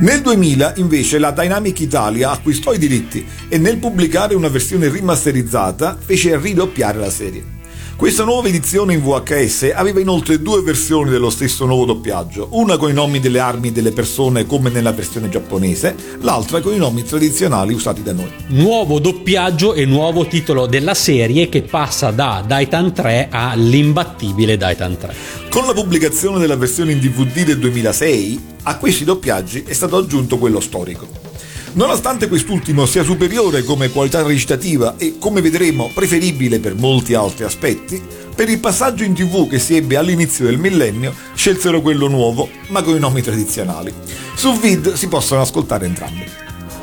[0.00, 5.94] Nel 2000 invece la Dynamic Italia acquistò i diritti e nel pubblicare una versione rimasterizzata
[6.02, 7.59] fece ridoppiare la serie.
[8.00, 12.88] Questa nuova edizione in VHS aveva inoltre due versioni dello stesso nuovo doppiaggio, una con
[12.88, 17.02] i nomi delle armi e delle persone come nella versione giapponese, l'altra con i nomi
[17.02, 18.30] tradizionali usati da noi.
[18.46, 25.14] Nuovo doppiaggio e nuovo titolo della serie che passa da Daitan 3 all'imbattibile Daitan 3.
[25.50, 30.38] Con la pubblicazione della versione in DVD del 2006, a questi doppiaggi è stato aggiunto
[30.38, 31.29] quello storico.
[31.72, 38.02] Nonostante quest'ultimo sia superiore come qualità recitativa e, come vedremo, preferibile per molti altri aspetti,
[38.34, 42.82] per il passaggio in tv che si ebbe all'inizio del millennio scelsero quello nuovo, ma
[42.82, 43.92] con i nomi tradizionali.
[44.34, 46.24] Su Vid si possono ascoltare entrambi.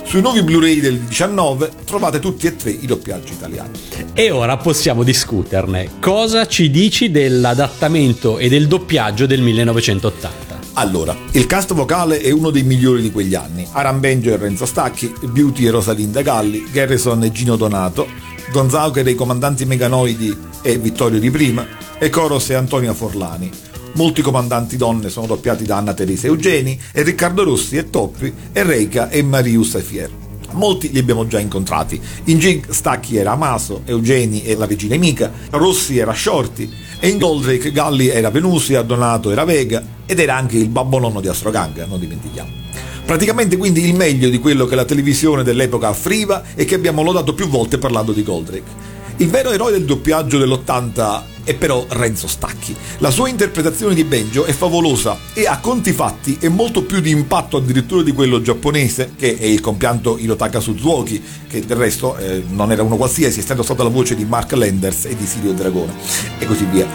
[0.05, 3.77] Sui nuovi Blu-ray del 19 trovate tutti e tre i doppiaggi italiani.
[4.13, 5.99] E ora possiamo discuterne.
[5.99, 10.46] Cosa ci dici dell'adattamento e del doppiaggio del 1980?
[10.77, 13.67] Allora, il cast vocale è uno dei migliori di quegli anni.
[13.71, 18.07] Aran Benjo e Renzo Stacchi, Beauty e Rosalinda Galli, Garrison e Gino Donato,
[18.51, 21.65] Don Zaucher e i comandanti meganoidi e Vittorio Di Prima,
[21.97, 23.49] e Coros e Antonia Forlani.
[23.93, 28.61] Molti comandanti donne sono doppiati da Anna Teresa Eugeni e Riccardo Rossi e Toppi e
[28.61, 30.26] Reika e Marius Fier.
[30.51, 31.99] Molti li abbiamo già incontrati.
[32.25, 37.17] In Gig Stacchi era Amaso, Eugeni e la regina Mica, Rossi era Shorty e in
[37.17, 41.85] Goldrake Galli era Venusia, Donato era Vega ed era anche il babbo nonno di Astrogang,
[41.85, 42.49] non dimentichiamo.
[43.05, 47.33] Praticamente quindi il meglio di quello che la televisione dell'epoca offriva e che abbiamo lodato
[47.33, 48.96] più volte parlando di Goldrake.
[49.19, 52.75] Il vero eroe del doppiaggio dell'80 è però Renzo Stacchi.
[52.99, 57.09] La sua interpretazione di Benjo è favolosa e a conti fatti è molto più di
[57.09, 62.43] impatto addirittura di quello giapponese, che è il compianto Hirotaka Suzuki, che del resto eh,
[62.47, 65.93] non era uno qualsiasi, essendo stata la voce di Mark Landers e di Sirio Dragone,
[66.37, 66.85] e così via.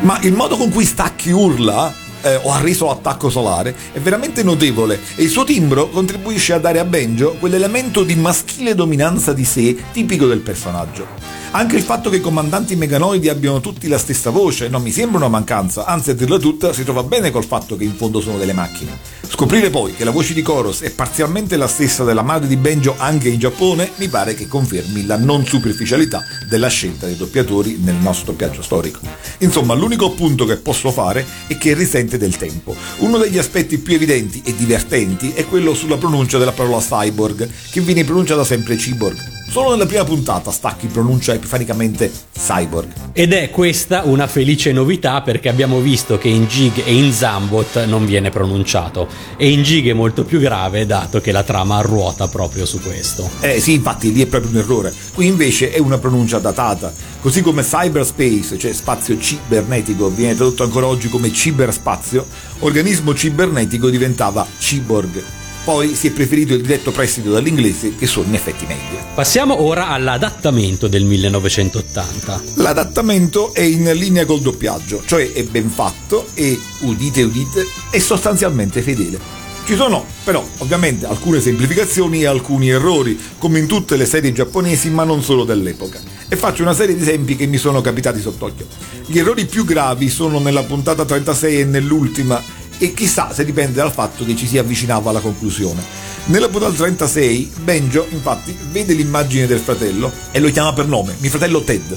[0.00, 4.42] Ma il modo con cui Stacchi urla eh, o ha reso l'attacco solare è veramente
[4.42, 9.44] notevole e il suo timbro contribuisce a dare a Benjo quell'elemento di maschile dominanza di
[9.44, 11.32] sé tipico del personaggio.
[11.54, 15.18] Anche il fatto che i comandanti meganoidi abbiano tutti la stessa voce non mi sembra
[15.18, 18.38] una mancanza, anzi a dirla tutta si trova bene col fatto che in fondo sono
[18.38, 18.98] delle macchine.
[19.28, 22.94] Scoprire poi che la voce di Koros è parzialmente la stessa della madre di Benjo
[22.96, 27.96] anche in Giappone mi pare che confermi la non superficialità della scelta dei doppiatori nel
[27.96, 29.00] nostro doppiaggio storico.
[29.38, 32.74] Insomma, l'unico punto che posso fare è che risente del tempo.
[32.98, 37.80] Uno degli aspetti più evidenti e divertenti è quello sulla pronuncia della parola cyborg, che
[37.80, 39.41] viene pronunciata sempre cyborg.
[39.52, 42.90] Solo nella prima puntata Stacchi pronuncia epifanicamente cyborg.
[43.12, 47.84] Ed è questa una felice novità perché abbiamo visto che in Jig e in Zambot
[47.84, 52.28] non viene pronunciato e in Jig è molto più grave dato che la trama ruota
[52.28, 53.28] proprio su questo.
[53.40, 54.94] Eh sì, infatti lì è proprio un errore.
[55.12, 56.90] Qui invece è una pronuncia datata.
[57.20, 62.24] Così come cyberspace, cioè spazio cibernetico, viene tradotto ancora oggi come ciberspazio,
[62.60, 65.22] organismo cibernetico diventava cyborg
[65.64, 68.98] poi si è preferito il diretto prestito dall'inglese che sono in effetti meglio.
[69.14, 72.42] Passiamo ora all'adattamento del 1980.
[72.54, 78.82] L'adattamento è in linea col doppiaggio, cioè è ben fatto e, udite udite, è sostanzialmente
[78.82, 79.40] fedele.
[79.64, 84.90] Ci sono però ovviamente alcune semplificazioni e alcuni errori, come in tutte le serie giapponesi,
[84.90, 86.00] ma non solo dell'epoca.
[86.28, 88.66] E faccio una serie di esempi che mi sono capitati sott'occhio.
[89.06, 92.42] Gli errori più gravi sono nella puntata 36 e nell'ultima,
[92.82, 95.80] e chissà se dipende dal fatto che ci si avvicinava alla conclusione.
[96.24, 101.30] Nella puntata 36 Benjo infatti vede l'immagine del fratello e lo chiama per nome, mio
[101.30, 101.96] fratello Ted.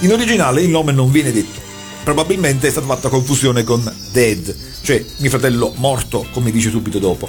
[0.00, 1.60] In originale il nome non viene detto,
[2.02, 7.28] probabilmente è stata fatta confusione con Dead, cioè mio fratello morto, come dice subito dopo.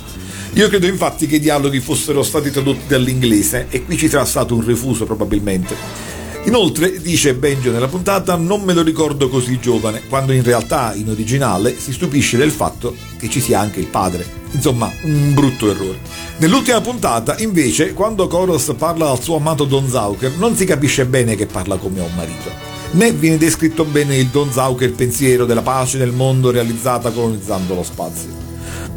[0.53, 4.55] Io credo infatti che i dialoghi fossero stati tradotti dall'inglese e qui ci sarà stato
[4.55, 6.22] un refuso probabilmente.
[6.45, 11.09] Inoltre, dice Benjo nella puntata, non me lo ricordo così giovane, quando in realtà in
[11.09, 14.25] originale si stupisce del fatto che ci sia anche il padre.
[14.51, 15.99] Insomma, un brutto errore.
[16.37, 21.35] Nell'ultima puntata, invece, quando Koros parla al suo amato Don Zauker, non si capisce bene
[21.35, 22.51] che parla come un marito.
[22.91, 27.83] Né viene descritto bene il Don Zauker pensiero della pace nel mondo realizzata colonizzando lo
[27.83, 28.29] spazio.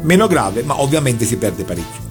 [0.01, 2.06] Meno grave, ma ovviamente si perde parecchio.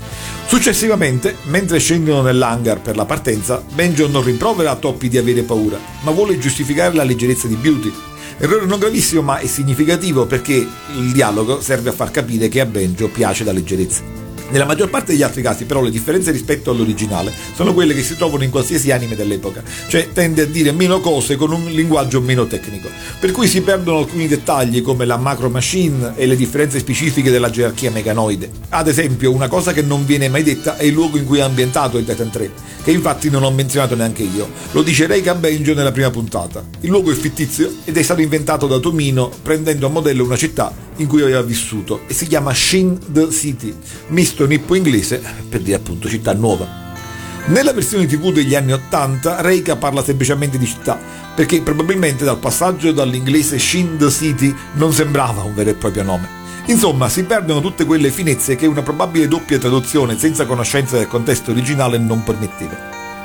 [0.47, 5.79] Successivamente, mentre scendono nell'hangar per la partenza, Benjo non rimprovera a Toppy di avere paura,
[6.03, 7.93] ma vuole giustificare la leggerezza di Beauty.
[8.39, 12.67] Errore non gravissimo ma è significativo perché il dialogo serve a far capire che a
[12.67, 14.26] Benjo piace la leggerezza.
[14.49, 18.17] Nella maggior parte degli altri casi però le differenze rispetto all'originale sono quelle che si
[18.17, 22.47] trovano in qualsiasi anime dell'epoca, cioè tende a dire meno cose con un linguaggio meno
[22.47, 27.31] tecnico, per cui si perdono alcuni dettagli come la macro machine e le differenze specifiche
[27.31, 28.51] della gerarchia meganoide.
[28.69, 31.43] Ad esempio una cosa che non viene mai detta è il luogo in cui è
[31.43, 32.51] ambientato il Titan 3,
[32.85, 36.65] che infatti non ho menzionato neanche io, lo dice Reika Benjo nella prima puntata.
[36.81, 40.73] Il luogo è fittizio ed è stato inventato da Tomino prendendo a modello una città
[40.99, 43.75] in cui aveva vissuto e si chiama Shin the City,
[44.09, 46.85] misto nippo-inglese per dire appunto città nuova.
[47.46, 50.99] Nella versione tv degli anni 80 Reika parla semplicemente di città,
[51.33, 56.29] perché probabilmente dal passaggio dall'inglese Shin the City non sembrava un vero e proprio nome.
[56.66, 61.53] Insomma, si perdono tutte quelle finezze che una probabile doppia traduzione senza conoscenza del contesto
[61.53, 62.77] originale non permetteva.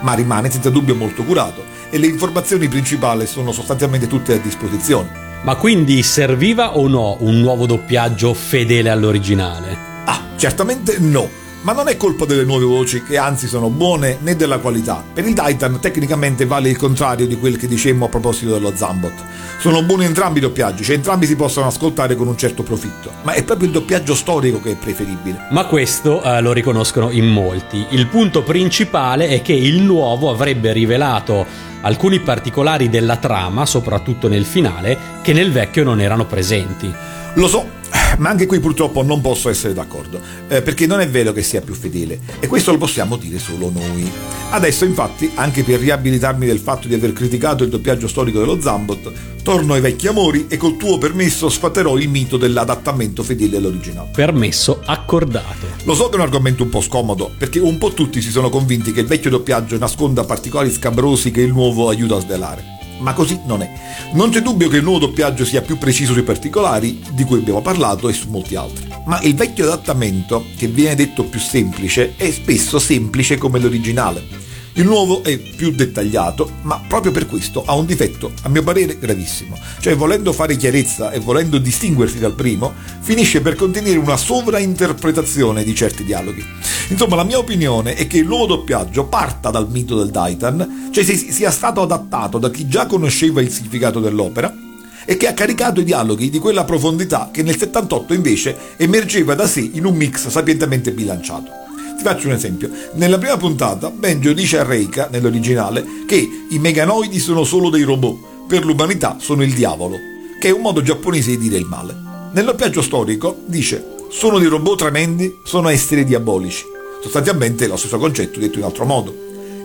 [0.01, 5.09] Ma rimane senza dubbio molto curato e le informazioni principali sono sostanzialmente tutte a disposizione.
[5.41, 9.90] Ma quindi serviva o no un nuovo doppiaggio fedele all'originale?
[10.05, 11.39] Ah, certamente no.
[11.63, 15.03] Ma non è colpa delle nuove voci, che anzi sono buone, né della qualità.
[15.13, 19.13] Per il Titan tecnicamente vale il contrario di quel che dicemmo a proposito dello Zambot.
[19.59, 23.11] Sono buoni entrambi i doppiaggi, cioè entrambi si possono ascoltare con un certo profitto.
[23.21, 25.49] Ma è proprio il doppiaggio storico che è preferibile.
[25.51, 27.85] Ma questo eh, lo riconoscono in molti.
[27.89, 31.45] Il punto principale è che il nuovo avrebbe rivelato
[31.81, 36.91] alcuni particolari della trama, soprattutto nel finale, che nel vecchio non erano presenti.
[37.35, 37.79] Lo so,
[38.17, 41.61] ma anche qui purtroppo non posso essere d'accordo, eh, perché non è vero che sia
[41.61, 44.09] più fedele, e questo lo possiamo dire solo noi.
[44.51, 49.11] Adesso infatti, anche per riabilitarmi del fatto di aver criticato il doppiaggio storico dello Zambot,
[49.43, 54.09] torno ai vecchi amori e col tuo permesso sfatterò il mito dell'adattamento fedele all'originale.
[54.13, 55.67] Permesso accordato.
[55.83, 58.49] Lo so che è un argomento un po' scomodo, perché un po' tutti si sono
[58.49, 63.13] convinti che il vecchio doppiaggio nasconda particolari scabrosi che il nuovo aiuta a svelare ma
[63.13, 63.71] così non è.
[64.13, 67.61] Non c'è dubbio che il nuovo doppiaggio sia più preciso sui particolari, di cui abbiamo
[67.61, 68.87] parlato, e su molti altri.
[69.05, 74.49] Ma il vecchio adattamento, che viene detto più semplice, è spesso semplice come l'originale.
[74.75, 78.97] Il nuovo è più dettagliato, ma proprio per questo ha un difetto, a mio parere,
[78.97, 79.57] gravissimo.
[79.81, 85.75] Cioè, volendo fare chiarezza e volendo distinguersi dal primo, finisce per contenere una sovrainterpretazione di
[85.75, 86.45] certi dialoghi.
[86.87, 91.03] Insomma, la mia opinione è che il nuovo doppiaggio parta dal mito del Titan, cioè
[91.03, 94.55] sia stato adattato da chi già conosceva il significato dell'opera,
[95.03, 99.47] e che ha caricato i dialoghi di quella profondità che nel 78 invece emergeva da
[99.47, 101.59] sé in un mix sapientemente bilanciato.
[102.01, 102.71] Ti faccio un esempio.
[102.93, 108.47] Nella prima puntata, Benjo dice a Reika, nell'originale, che i meganoidi sono solo dei robot,
[108.47, 109.97] per l'umanità sono il diavolo,
[110.39, 111.95] che è un modo giapponese di dire il male.
[112.33, 116.63] Nel doppiaggio storico dice sono dei robot tremendi, sono esseri diabolici.
[117.03, 119.15] Sostanzialmente lo stesso concetto detto in altro modo.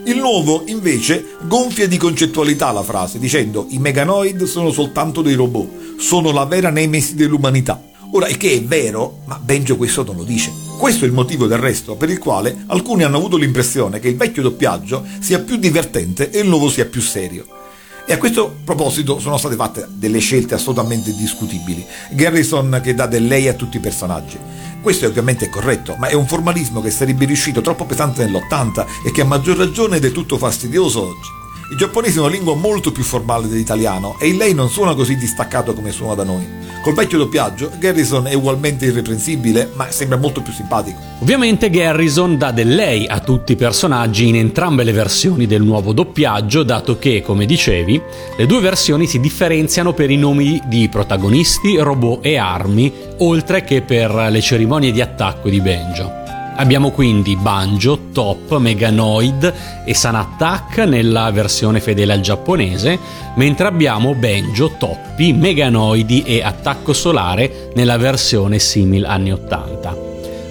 [0.05, 5.97] Il nuovo, invece, gonfia di concettualità la frase, dicendo i meganoid sono soltanto dei robot,
[5.97, 7.83] sono la vera nemesi dell'umanità.
[8.13, 10.66] Ora, il che è vero, ma Benjo questo non lo dice.
[10.79, 14.17] Questo è il motivo del resto per il quale alcuni hanno avuto l'impressione che il
[14.17, 17.47] vecchio doppiaggio sia più divertente e il nuovo sia più serio.
[18.07, 21.85] E a questo proposito sono state fatte delle scelte assolutamente discutibili.
[22.11, 24.39] Garrison che dà del lei a tutti i personaggi.
[24.83, 29.11] Questo è ovviamente corretto, ma è un formalismo che sarebbe riuscito troppo pesante nell'80 e
[29.13, 31.46] che a maggior ragione è del tutto fastidioso oggi.
[31.69, 35.17] I giapponesi hanno una lingua molto più formale dell'italiano e il lei non suona così
[35.17, 36.47] distaccato come suona da noi.
[36.81, 41.01] Col vecchio doppiaggio, Garrison è ugualmente irreprensibile, ma sembra molto più simpatico.
[41.19, 45.93] Ovviamente Garrison dà del lei a tutti i personaggi in entrambe le versioni del nuovo
[45.93, 48.01] doppiaggio, dato che, come dicevi,
[48.37, 53.83] le due versioni si differenziano per i nomi di protagonisti, robot e armi, oltre che
[53.83, 56.26] per le cerimonie di attacco di Benjo.
[56.59, 62.99] Abbiamo quindi Banjo, Top, Meganoid e Sun Attack nella versione fedele al giapponese,
[63.37, 70.05] mentre abbiamo Banjo, Toppi, Meganoidi e Attacco Solare nella versione simil anni 80.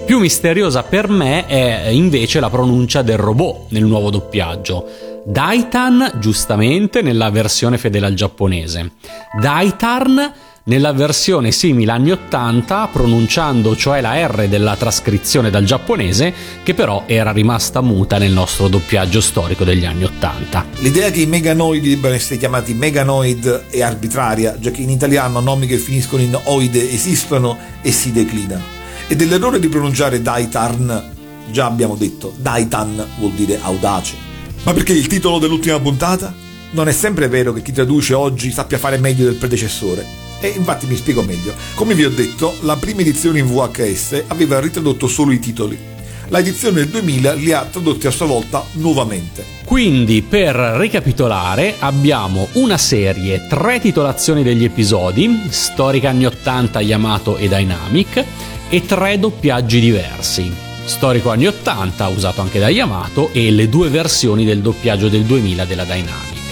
[0.06, 4.88] Più misteriosa per me è invece la pronuncia del robot nel nuovo doppiaggio.
[5.24, 8.92] Daitan, giustamente, nella versione fedele al giapponese.
[9.40, 10.32] Daitarn
[10.68, 17.04] nella versione simile anni 80, pronunciando cioè la R della trascrizione dal giapponese, che però
[17.06, 20.66] era rimasta muta nel nostro doppiaggio storico degli anni 80.
[20.78, 25.68] L'idea che i meganoidi debbano essere chiamati meganoid è arbitraria, già che in italiano nomi
[25.68, 28.74] che finiscono in oide esistono e si declinano.
[29.06, 31.12] E dell'errore di pronunciare Daitarn,
[31.48, 34.16] già abbiamo detto, Daitan vuol dire audace.
[34.64, 36.34] Ma perché il titolo dell'ultima puntata?
[36.72, 40.25] Non è sempre vero che chi traduce oggi sappia fare meglio del predecessore.
[40.40, 41.54] E infatti mi spiego meglio.
[41.74, 45.94] Come vi ho detto, la prima edizione in VHS aveva ritradotto solo i titoli.
[46.28, 49.44] La edizione del 2000 li ha tradotti a sua volta nuovamente.
[49.64, 57.48] Quindi, per ricapitolare, abbiamo una serie, tre titolazioni degli episodi, storica anni 80 Yamato e
[57.48, 58.24] Dynamic,
[58.68, 60.52] e tre doppiaggi diversi.
[60.84, 65.64] Storico anni 80, usato anche da Yamato, e le due versioni del doppiaggio del 2000
[65.64, 66.45] della Dynamic.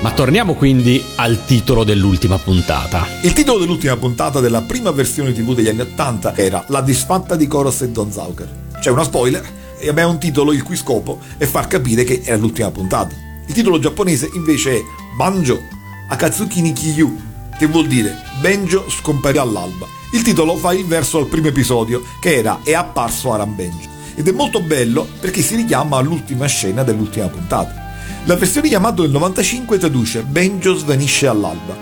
[0.00, 3.04] Ma torniamo quindi al titolo dell'ultima puntata.
[3.22, 7.48] Il titolo dell'ultima puntata della prima versione TV degli anni 80 era La disfatta di
[7.48, 8.48] Koros e Don Zauker.
[8.78, 9.44] C'è una spoiler
[9.76, 13.12] e abbiamo un titolo il cui scopo è far capire che era l'ultima puntata.
[13.46, 14.80] Il titolo giapponese invece è
[15.16, 15.60] Banjo
[16.10, 17.20] Akatsuki ni Kiyu,
[17.58, 22.36] che vuol dire Benjo scomparirà all'alba Il titolo fa il verso al primo episodio, che
[22.36, 23.88] era È apparso Aram Benjo.
[24.14, 27.87] Ed è molto bello perché si richiama all'ultima scena dell'ultima puntata.
[28.28, 31.74] La versione Yamato del 95 traduce Benjo svanisce all'alba.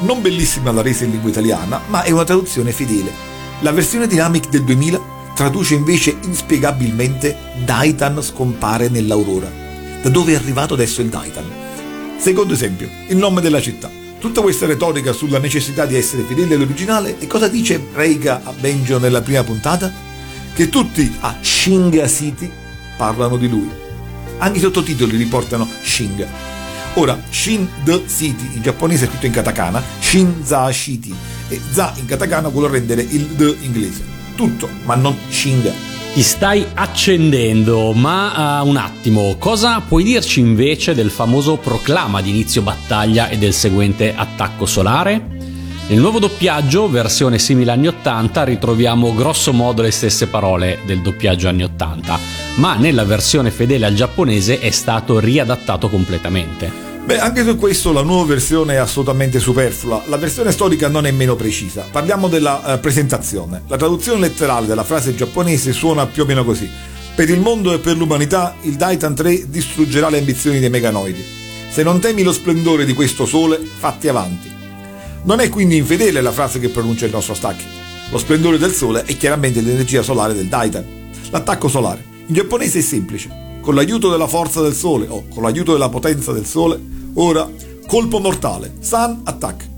[0.00, 3.10] Non bellissima la resa in lingua italiana, ma è una traduzione fedele.
[3.60, 5.00] La versione Dynamic del 2000
[5.34, 7.34] traduce invece inspiegabilmente
[7.64, 9.50] Daitan scompare nell'aurora.
[10.02, 11.50] Da dove è arrivato adesso il Daitan?
[12.18, 13.90] Secondo esempio, il nome della città.
[14.18, 18.98] Tutta questa retorica sulla necessità di essere fedeli all'originale e cosa dice Reiga a Benjo
[18.98, 19.90] nella prima puntata?
[20.54, 22.52] Che tutti a Shinga City
[22.94, 23.83] parlano di lui.
[24.38, 26.26] Anche i sottotitoli riportano Shinga.
[26.94, 31.12] Ora, Shin the City in giapponese è scritto in katakana, Shin za City
[31.48, 34.02] e za in katakana vuole rendere il the inglese.
[34.36, 35.72] Tutto, ma non Shinga.
[36.14, 42.30] Ti stai accendendo, ma uh, un attimo, cosa puoi dirci invece del famoso proclama di
[42.30, 45.33] inizio battaglia e del seguente attacco solare?
[45.86, 51.46] Nel nuovo doppiaggio, versione simile anni 80, ritroviamo grosso modo le stesse parole del doppiaggio
[51.46, 52.18] anni 80,
[52.54, 56.72] ma nella versione fedele al giapponese è stato riadattato completamente.
[57.04, 60.04] Beh, anche su questo la nuova versione è assolutamente superflua.
[60.06, 61.86] La versione storica non è meno precisa.
[61.90, 63.64] Parliamo della uh, presentazione.
[63.66, 66.66] La traduzione letterale della frase giapponese suona più o meno così.
[67.14, 71.22] Per il mondo e per l'umanità, il Daitan 3 distruggerà le ambizioni dei meganoidi.
[71.68, 74.53] Se non temi lo splendore di questo sole, fatti avanti.
[75.24, 77.64] Non è quindi infedele la frase che pronuncia il nostro Stacchi.
[78.10, 80.84] Lo splendore del sole è chiaramente l'energia solare del Daitan.
[81.30, 82.04] L'attacco solare.
[82.26, 83.58] In giapponese è semplice.
[83.60, 86.78] Con l'aiuto della forza del sole o con l'aiuto della potenza del sole,
[87.16, 87.48] Ora,
[87.86, 89.68] colpo mortale, Sun Attack.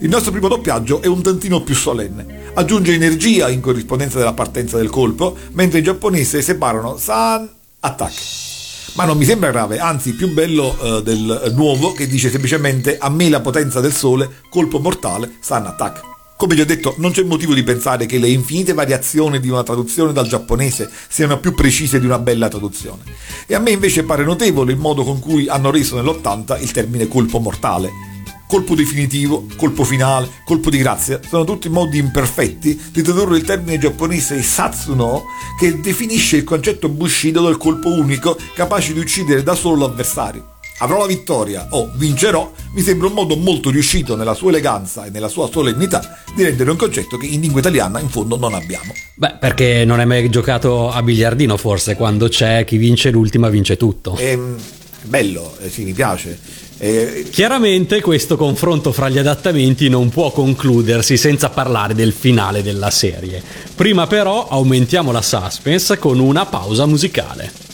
[0.00, 2.50] Il nostro primo doppiaggio è un tantino più solenne.
[2.54, 7.48] Aggiunge energia in corrispondenza della partenza del colpo, mentre in giapponese separano Sun
[7.80, 8.51] Attack.
[8.94, 13.08] Ma non mi sembra grave, anzi più bello eh, del nuovo che dice semplicemente a
[13.08, 16.10] me la potenza del sole, colpo mortale, Sun Attack.
[16.36, 19.62] Come vi ho detto, non c'è motivo di pensare che le infinite variazioni di una
[19.62, 23.02] traduzione dal giapponese siano più precise di una bella traduzione.
[23.46, 27.08] E a me invece pare notevole il modo con cui hanno reso nell'80 il termine
[27.08, 28.11] colpo mortale.
[28.52, 33.78] Colpo definitivo, colpo finale, colpo di grazia, sono tutti modi imperfetti di tradurre il termine
[33.78, 35.24] giapponese Satsuno
[35.58, 40.50] che definisce il concetto Bushido del colpo unico capace di uccidere da solo l'avversario
[40.80, 45.10] avrò la vittoria o vincerò, mi sembra un modo molto riuscito nella sua eleganza e
[45.10, 48.92] nella sua solennità di rendere un concetto che in lingua italiana in fondo non abbiamo.
[49.14, 53.78] Beh, perché non hai mai giocato a biliardino forse, quando c'è chi vince l'ultima vince
[53.78, 54.16] tutto.
[54.18, 54.56] Ehm,
[55.04, 56.38] bello, eh, sì, mi piace.
[56.84, 62.90] Eh, Chiaramente questo confronto fra gli adattamenti non può concludersi senza parlare del finale della
[62.90, 63.40] serie.
[63.76, 67.71] Prima però aumentiamo la suspense con una pausa musicale.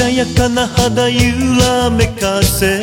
[0.00, 1.20] なやかな肌揺
[1.60, 2.80] らめかせ」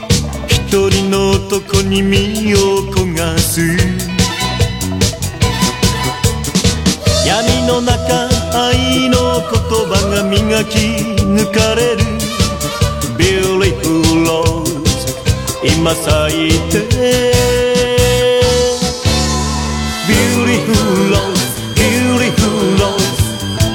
[0.48, 2.58] 「一人の男に身を
[2.90, 3.60] 焦がす」
[7.26, 11.98] 「闇の中愛の言葉が磨き抜かれる」
[13.18, 13.84] 「ビューリフ
[14.14, 14.80] ルローズ
[15.76, 16.78] 今咲いて」
[20.08, 21.09] 「ビューリフルローズ」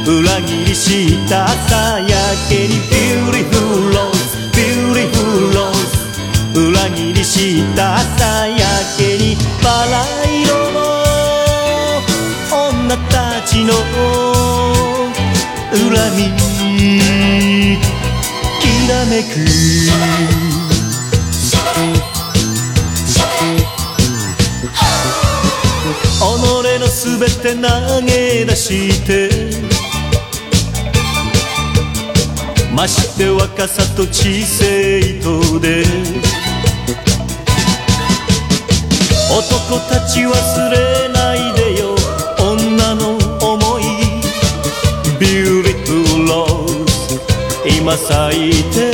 [0.08, 2.14] 裏切りした朝焼
[2.48, 5.96] けに Beautiful rose Beautiful rose
[6.54, 8.62] 裏切りした朝焼
[8.98, 10.78] けにバラ色の
[12.70, 13.74] 女たちの
[15.72, 16.30] 恨み
[18.62, 19.34] きらめく
[26.18, 29.55] 己のすべて投げ出して
[32.76, 35.86] まして若さと知性とで
[39.32, 41.96] 男たち忘れないでよ
[42.38, 43.84] 女の思い。
[45.20, 47.22] ビューティフルローズ
[47.78, 48.92] 今咲いて。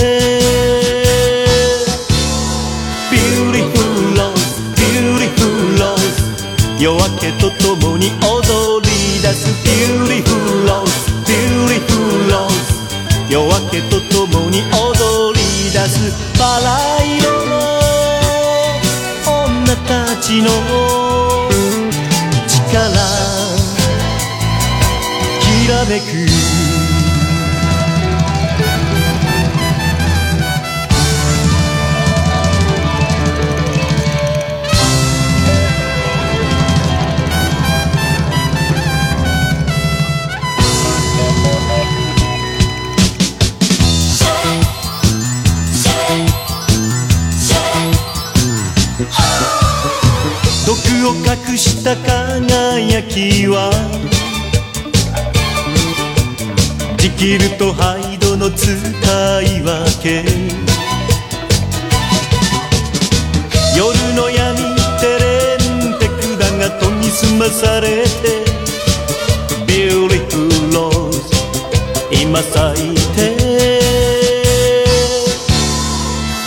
[3.11, 3.77] ビューティフ
[4.11, 4.41] ルローズ
[4.77, 5.41] ビューティフ
[5.73, 5.97] ルロー
[6.77, 8.40] ズ夜明けとともに踊
[13.81, 16.67] 夜明けとともに踊り出すバラ
[17.03, 17.51] 色の
[19.25, 19.89] 女た
[20.21, 20.49] ちの
[22.47, 22.61] 力。
[25.39, 26.10] きらめく
[53.11, 53.71] 輝きは
[56.97, 58.71] ジキルとハイドの使
[59.41, 60.23] い分け。
[63.75, 64.57] 夜の闇
[64.99, 65.59] テレン
[65.99, 68.45] テクダが研ぎ澄まされて
[69.67, 70.37] ビューティフ
[70.67, 71.19] ルローズ
[72.23, 73.19] 今咲いて。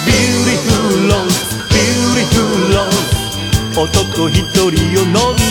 [0.06, 3.14] Beautiful rose, beautiful rose
[3.76, 5.43] 男一人を飲み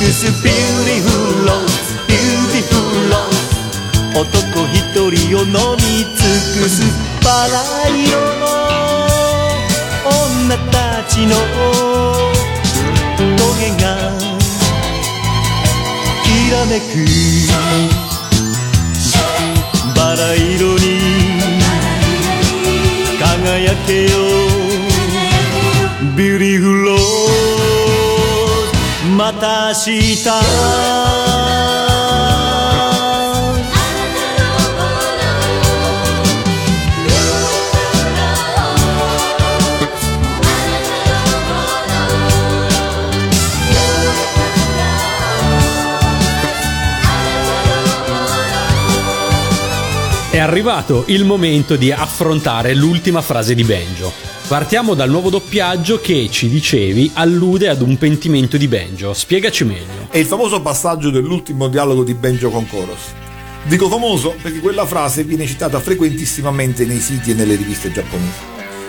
[0.00, 2.80] 尽くす Beautiful rose, beautiful
[3.10, 3.44] rose
[4.14, 4.24] 男
[4.72, 6.24] 一人を飲み尽
[6.62, 6.80] くす
[7.22, 7.54] バラ
[7.90, 8.42] 色の
[10.06, 11.36] 女たちの
[13.18, 13.84] 棘が
[16.24, 16.84] きらめく
[19.94, 20.84] バラ色に
[23.18, 24.08] 輝けよ
[26.16, 27.19] ビューティフルローズ
[29.29, 30.29] また明日
[50.35, 54.11] È arrivato il momento di affrontare l'ultima frase di Benjo.
[54.50, 59.14] Partiamo dal nuovo doppiaggio che, ci dicevi, allude ad un pentimento di Benjo.
[59.14, 60.08] Spiegaci meglio.
[60.10, 63.12] È il famoso passaggio dell'ultimo dialogo di Benjo con Koros.
[63.68, 68.38] Dico famoso perché quella frase viene citata frequentissimamente nei siti e nelle riviste giapponesi.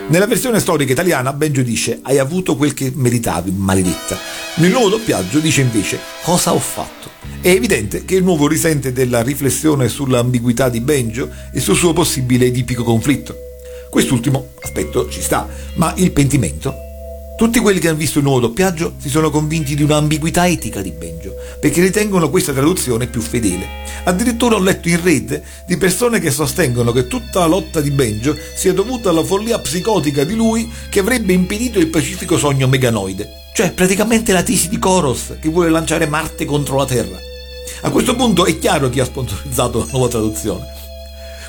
[0.08, 4.18] Nella versione storica italiana Benjo dice hai avuto quel che meritavi, maledetta.
[4.56, 7.12] Nel nuovo doppiaggio dice invece cosa ho fatto.
[7.40, 12.48] È evidente che il nuovo risente della riflessione sull'ambiguità di Benjo e sul suo possibile
[12.48, 13.51] edipico conflitto.
[13.92, 16.74] Quest'ultimo aspetto ci sta, ma il pentimento?
[17.36, 20.92] Tutti quelli che hanno visto il nuovo doppiaggio si sono convinti di un'ambiguità etica di
[20.92, 23.68] Benjo, perché ritengono questa traduzione più fedele.
[24.06, 28.34] Addirittura ho letto in rete di persone che sostengono che tutta la lotta di Benjo
[28.56, 33.74] sia dovuta alla follia psicotica di lui che avrebbe impedito il pacifico sogno meganoide, cioè
[33.74, 37.20] praticamente la tesi di Koros che vuole lanciare Marte contro la Terra.
[37.82, 40.80] A questo punto è chiaro chi ha sponsorizzato la nuova traduzione.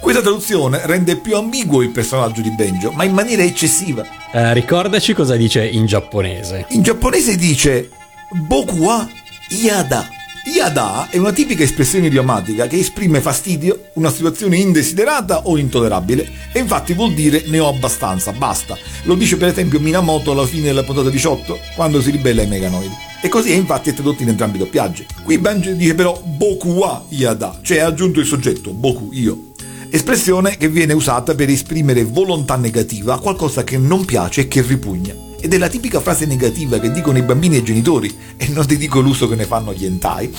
[0.02, 4.04] Questa traduzione rende più ambiguo il personaggio di Benjo, ma in maniera eccessiva.
[4.32, 6.66] Eh, ricordaci cosa dice in giapponese.
[6.70, 7.88] In giapponese dice
[8.30, 9.08] Boku wa
[9.48, 10.08] Yada.
[10.44, 16.58] Yada è una tipica espressione idiomatica che esprime fastidio, una situazione indesiderata o intollerabile e
[16.58, 18.76] infatti vuol dire ne ho abbastanza, basta.
[19.04, 22.94] Lo dice per esempio Minamoto alla fine della puntata 18 quando si ribella ai meganoidi.
[23.22, 25.06] E così è infatti tradotto in entrambi i doppiaggi.
[25.22, 29.51] Qui Benjo dice però Boku wa Yada, cioè ha aggiunto il soggetto, Boku, io.
[29.94, 34.62] Espressione che viene usata per esprimere volontà negativa a qualcosa che non piace e che
[34.62, 35.14] ripugna.
[35.38, 38.78] Ed è la tipica frase negativa che dicono i bambini ai genitori, e non ti
[38.78, 40.34] dico l'uso che ne fanno gli entai.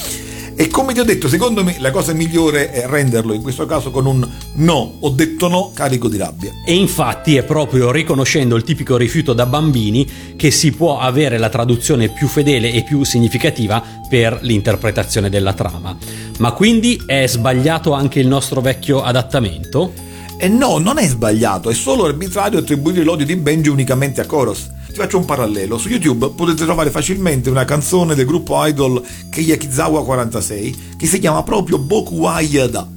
[0.55, 3.89] E come ti ho detto, secondo me la cosa migliore è renderlo in questo caso
[3.89, 6.51] con un no, ho detto no, carico di rabbia.
[6.65, 11.49] E infatti è proprio riconoscendo il tipico rifiuto da bambini che si può avere la
[11.49, 15.97] traduzione più fedele e più significativa per l'interpretazione della trama.
[16.37, 19.93] Ma quindi è sbagliato anche il nostro vecchio adattamento?
[20.37, 24.69] E no, non è sbagliato, è solo arbitrario attribuire l'odio di Benji unicamente a Koros.
[24.93, 25.79] Ti faccio un parallelo.
[25.79, 31.41] Su YouTube potete trovare facilmente una canzone del gruppo idol Keiyakizawa 46 che si chiama
[31.41, 32.87] proprio Boku wa Yada,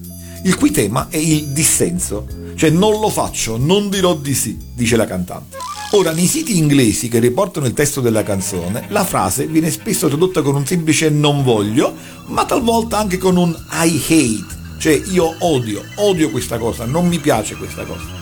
[0.42, 4.96] il cui tema è il dissenso, cioè non lo faccio, non dirò di sì, dice
[4.96, 5.56] la cantante.
[5.92, 10.42] Ora, nei siti inglesi che riportano il testo della canzone, la frase viene spesso tradotta
[10.42, 11.94] con un semplice non voglio,
[12.26, 17.18] ma talvolta anche con un I hate, cioè io odio, odio questa cosa, non mi
[17.18, 18.15] piace questa cosa.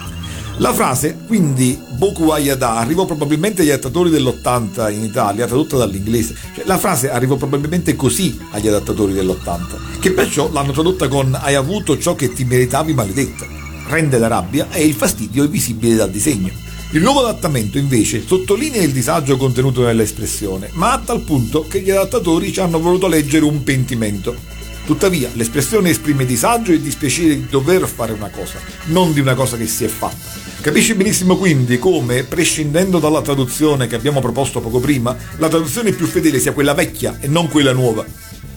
[0.59, 6.37] La frase, quindi Boku Ayada, arrivò probabilmente agli adattatori dell'80 in Italia, tradotta dall'inglese.
[6.55, 11.57] Cioè, la frase arrivò probabilmente così agli adattatori dell'80, che perciò l'hanno tradotta con Hai
[11.57, 13.45] avuto ciò che ti meritavi maledetta.
[13.89, 16.53] Rende la rabbia e il fastidio visibile dal disegno.
[16.93, 21.91] Il nuovo adattamento invece sottolinea il disagio contenuto nell'espressione, ma a tal punto che gli
[21.91, 24.37] adattatori ci hanno voluto leggere un pentimento.
[24.85, 29.57] Tuttavia, l'espressione esprime disagio e dispiacere di dover fare una cosa, non di una cosa
[29.57, 30.44] che si è fatta.
[30.65, 36.07] Capisci benissimo quindi come, prescindendo dalla traduzione che abbiamo proposto poco prima, la traduzione più
[36.07, 38.03] fedele sia quella vecchia e non quella nuova.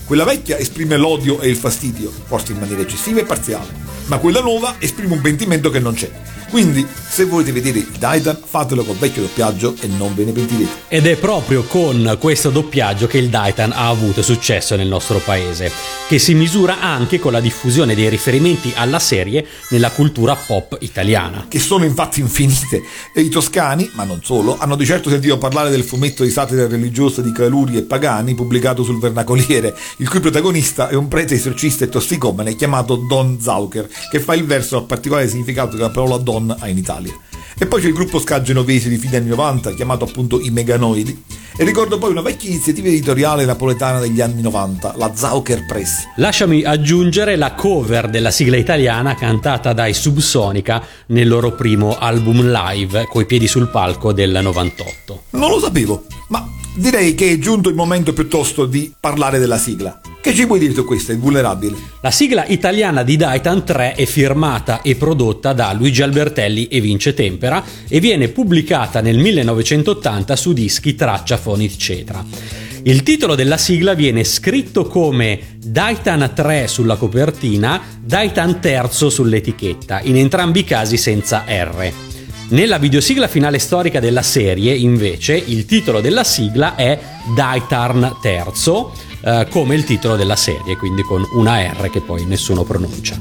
[0.06, 4.42] Quella vecchia esprime l'odio e il fastidio, forse in maniera eccessiva e parziale, ma quella
[4.42, 6.10] nuova esprime un pentimento che non c'è.
[6.50, 10.70] Quindi, se volete vedere il Titan, fatelo col vecchio doppiaggio e non ve ne pentirete.
[10.88, 15.70] Ed è proprio con questo doppiaggio che il Daitan ha avuto successo nel nostro paese,
[16.08, 21.48] che si misura anche con la diffusione dei riferimenti alla serie nella cultura pop italiana.
[21.50, 22.82] Che sono infatti infinite.
[23.14, 26.66] E i toscani, ma non solo, hanno di certo sentito parlare del fumetto di satira
[26.66, 31.84] religiosa di Caluri e Pagani pubblicato sul Vernacoliere, il cui protagonista è un prete esorcista
[31.84, 36.18] e tossicomane chiamato Don Zauker, che fa il verso al particolare significato che la parola
[36.18, 37.14] don ha in Italia.
[37.60, 41.24] E poi c'è il gruppo ska genovese di fine anni 90, chiamato appunto i Meganoidi,
[41.58, 46.04] e ricordo poi una vecchia iniziativa editoriale napoletana degli anni 90, la Zauker Press.
[46.18, 53.08] Lasciami aggiungere la cover della sigla italiana cantata dai Subsonica nel loro primo album live,
[53.08, 55.24] coi piedi sul palco del 98.
[55.32, 56.48] Non lo sapevo, ma
[56.78, 60.00] direi che è giunto il momento piuttosto di parlare della sigla.
[60.22, 61.76] Che ci puoi dire su questo, è vulnerabile?
[62.02, 67.14] La sigla italiana di Daitan 3 è firmata e prodotta da Luigi Albertelli e Vince
[67.14, 72.24] Tempera e viene pubblicata nel 1980 su dischi Tracciafoni eccetera.
[72.84, 80.16] Il titolo della sigla viene scritto come Daitan 3 sulla copertina, Daitan terzo sull'etichetta, in
[80.16, 82.07] entrambi i casi senza R.
[82.50, 86.98] Nella videosigla finale storica della serie, invece, il titolo della sigla è
[87.36, 92.64] Daitarn terzo, eh, come il titolo della serie, quindi con una R che poi nessuno
[92.64, 93.20] pronuncia.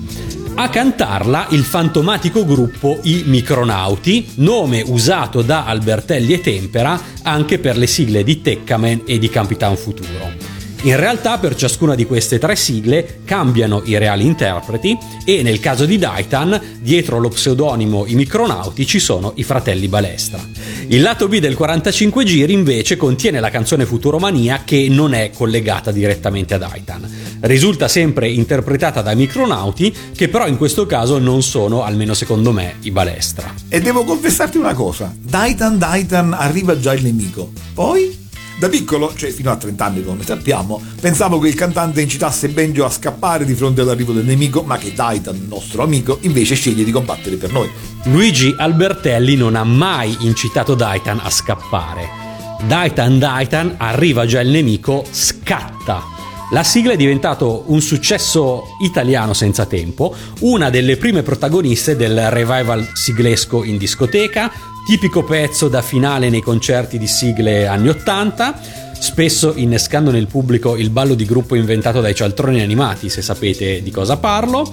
[0.55, 7.77] A cantarla il fantomatico gruppo I Micronauti, nome usato da Albertelli e Tempera anche per
[7.77, 10.56] le sigle di Teccaman e di Capitan Futuro.
[10.87, 15.85] In realtà per ciascuna di queste tre sigle cambiano i reali interpreti e nel caso
[15.85, 20.39] di Daitan, dietro lo pseudonimo I Micronauti ci sono i fratelli Balestra.
[20.87, 25.91] Il lato B del 45 giri invece contiene la canzone Futuromania che non è collegata
[25.91, 27.15] direttamente a Daitan.
[27.41, 32.77] Risulta sempre interpretata dai Micronauti che però in questo caso non sono, almeno secondo me,
[32.83, 33.53] i Balestra.
[33.69, 37.51] E devo confessarti una cosa, Daitan Daitan arriva già il nemico.
[37.75, 38.26] Poi
[38.59, 42.85] da piccolo, cioè fino a 30 anni come sappiamo, pensavo che il cantante incitasse Benjo
[42.85, 46.91] a scappare di fronte all'arrivo del nemico, ma che Daitan, nostro amico, invece sceglie di
[46.91, 47.71] combattere per noi.
[48.05, 52.25] Luigi Albertelli non ha mai incitato Daitan a scappare.
[52.67, 56.15] Daitan Daitan arriva già il nemico, scatta.
[56.53, 62.89] La sigla è diventato un successo italiano senza tempo, una delle prime protagoniste del revival
[62.95, 64.53] siglesco in discoteca,
[64.87, 68.61] tipico pezzo da finale nei concerti di sigle anni 80,
[68.97, 73.91] spesso innescando nel pubblico il ballo di gruppo inventato dai cialtroni animati, se sapete di
[73.91, 74.73] cosa parlo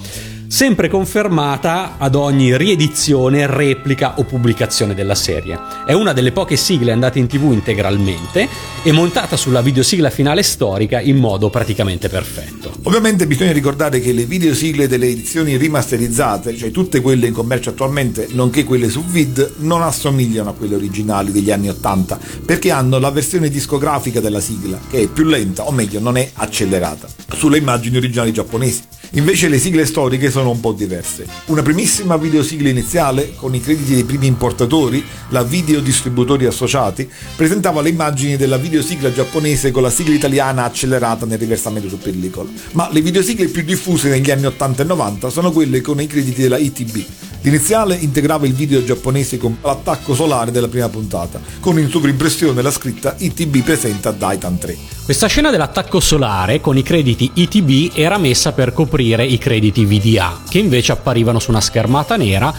[0.54, 5.60] sempre confermata ad ogni riedizione, replica o pubblicazione della serie.
[5.84, 8.48] È una delle poche sigle andate in tv integralmente
[8.84, 12.72] e montata sulla videosigla finale storica in modo praticamente perfetto.
[12.84, 18.28] Ovviamente bisogna ricordare che le videosigle delle edizioni rimasterizzate, cioè tutte quelle in commercio attualmente,
[18.34, 23.10] nonché quelle su vid, non assomigliano a quelle originali degli anni 80, perché hanno la
[23.10, 27.98] versione discografica della sigla, che è più lenta, o meglio, non è accelerata, sulle immagini
[27.98, 28.82] originali giapponesi.
[29.16, 31.28] Invece le sigle storiche sono un po' diverse.
[31.46, 37.82] Una primissima videosigla iniziale, con i crediti dei primi importatori, la Video Distributori Associati, presentava
[37.82, 42.50] le immagini della videosigla giapponese con la sigla italiana accelerata nel riversamento su pellicola.
[42.72, 46.42] Ma le videosigle più diffuse negli anni 80 e 90 sono quelle con i crediti
[46.42, 47.06] della ITB.
[47.42, 52.72] L'iniziale integrava il video giapponese con l'attacco solare della prima puntata, con in sovrimpressione la
[52.72, 54.78] scritta ITB presenta Daitan 3.
[55.04, 60.42] Questa scena dell'attacco solare con i crediti ITB era messa per coprire i crediti VDA,
[60.50, 62.54] che invece apparivano su una schermata nera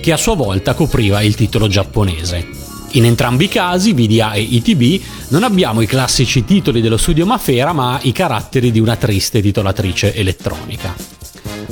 [0.00, 2.46] che a sua volta copriva il titolo giapponese.
[2.92, 7.72] In entrambi i casi, VDA e ITB, non abbiamo i classici titoli dello studio Mafera,
[7.72, 10.94] ma i caratteri di una triste titolatrice elettronica.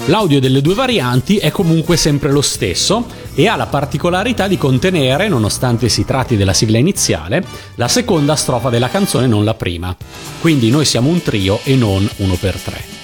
[0.07, 5.27] L'audio delle due varianti è comunque sempre lo stesso e ha la particolarità di contenere,
[5.29, 7.45] nonostante si tratti della sigla iniziale,
[7.77, 9.97] la seconda strofa della canzone, non la prima.
[10.41, 12.96] Quindi noi siamo un trio e non uno per tre.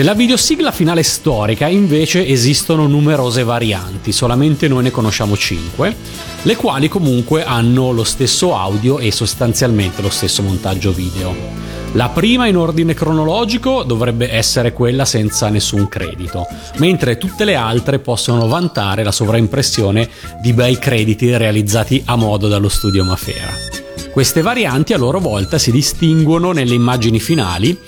[0.00, 5.96] Nella videosigla finale storica invece esistono numerose varianti, solamente noi ne conosciamo 5,
[6.40, 11.36] le quali comunque hanno lo stesso audio e sostanzialmente lo stesso montaggio video.
[11.92, 16.46] La prima in ordine cronologico dovrebbe essere quella senza nessun credito,
[16.78, 20.08] mentre tutte le altre possono vantare la sovraimpressione
[20.40, 23.52] di bei crediti realizzati a modo dallo studio Mafera.
[24.10, 27.78] Queste varianti a loro volta si distinguono nelle immagini finali,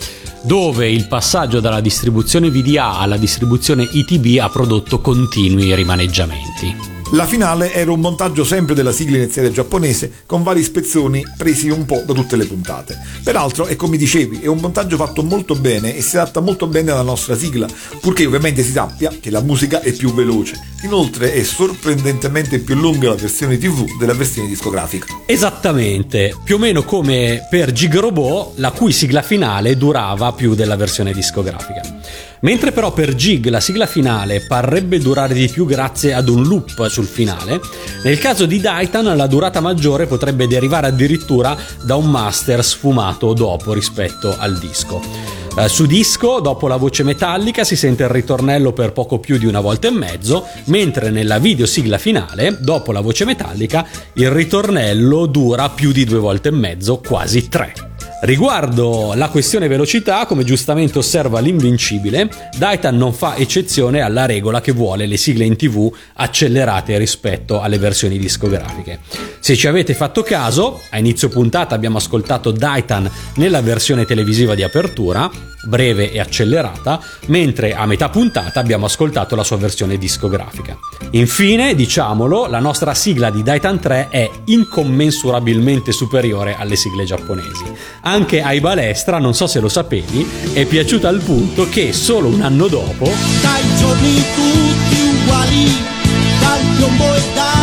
[0.45, 6.91] dove il passaggio dalla distribuzione VDA alla distribuzione ITB ha prodotto continui rimaneggiamenti.
[7.15, 11.85] La finale era un montaggio sempre della sigla iniziale giapponese con vari spezzoni presi un
[11.85, 12.99] po' da tutte le puntate.
[13.23, 16.91] Peraltro, è come dicevi, è un montaggio fatto molto bene e si adatta molto bene
[16.91, 17.69] alla nostra sigla,
[18.01, 20.72] purché ovviamente si sappia che la musica è più veloce.
[20.83, 25.07] Inoltre è sorprendentemente più lunga la versione TV della versione discografica.
[25.27, 30.75] Esattamente, più o meno come per Gig Robot, la cui sigla finale durava più della
[30.75, 31.83] versione discografica.
[32.41, 36.89] Mentre però per Gig la sigla finale parrebbe durare di più grazie ad un loop
[36.89, 37.61] sul finale,
[38.03, 43.73] nel caso di Daitan la durata maggiore potrebbe derivare addirittura da un master sfumato dopo
[43.73, 45.42] rispetto al disco.
[45.55, 49.45] Eh, su disco, dopo la voce metallica, si sente il ritornello per poco più di
[49.45, 55.27] una volta e mezzo, mentre nella video sigla finale, dopo la voce metallica, il ritornello
[55.27, 57.92] dura più di due volte e mezzo, quasi tre.
[58.25, 64.71] Riguardo la questione velocità, come giustamente osserva l'invincibile, Daitan non fa eccezione alla regola che
[64.71, 69.01] vuole le sigle in tv accelerate rispetto alle versioni discografiche.
[69.41, 74.63] Se ci avete fatto caso, a inizio puntata abbiamo ascoltato Daitan nella versione televisiva di
[74.63, 75.29] apertura,
[75.65, 80.79] breve e accelerata, mentre a metà puntata abbiamo ascoltato la sua versione discografica.
[81.11, 87.65] Infine, diciamolo, la nostra sigla di Daitan 3 è incommensurabilmente superiore alle sigle giapponesi.
[88.13, 92.43] Anche ai Balestra, non so se lo sapevi, è piaciuta al punto che solo un
[92.43, 93.11] anno dopo
[93.41, 95.65] dai giorni tutti uguali,
[96.39, 97.62] dal piombo e dai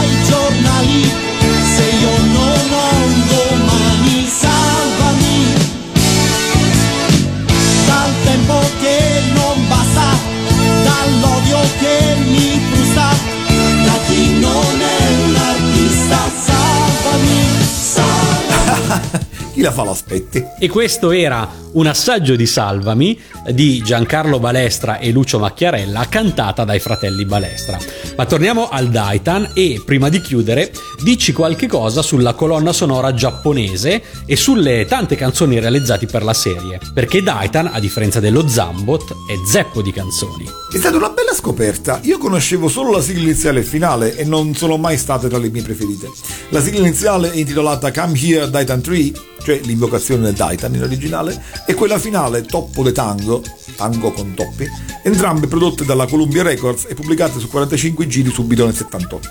[19.59, 20.41] Chi la fa l'aspetti?
[20.57, 23.19] E questo era un assaggio di Salvami
[23.51, 27.77] di Giancarlo Balestra e Lucio Macchiarella cantata dai fratelli Balestra.
[28.15, 30.71] Ma torniamo al Daitan e prima di chiudere
[31.03, 36.79] dici qualche cosa sulla colonna sonora giapponese e sulle tante canzoni realizzate per la serie,
[36.93, 40.45] perché Daitan, a differenza dello Zambot, è zeppo di canzoni.
[40.71, 41.99] È stata una bella scoperta.
[42.03, 45.49] Io conoscevo solo la sigla iniziale e finale e non sono mai state tra le
[45.49, 46.09] mie preferite.
[46.49, 51.41] La sigla iniziale è intitolata Come Here Daitan 3, cioè l'invocazione del Daitan in originale,
[51.65, 53.43] e quella finale Toppo de Tango,
[53.75, 54.67] tango con toppi,
[55.03, 59.27] entrambe prodotte dalla Columbia Records e pubblicate su 45 giri subito nel 78.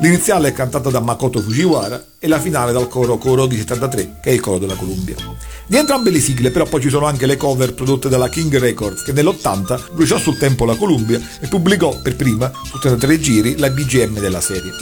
[0.00, 4.30] L'iniziale è cantata da Makoto Fujiwara e la finale dal coro Coro di 73, che
[4.30, 5.16] è il coro della Columbia.
[5.66, 9.02] Di entrambe le sigle però poi ci sono anche le cover prodotte dalla King Records
[9.02, 13.70] che nell'80 bruciò sul tempo la Columbia e pubblicò per prima, su 33 giri, la
[13.70, 14.72] BGM della serie.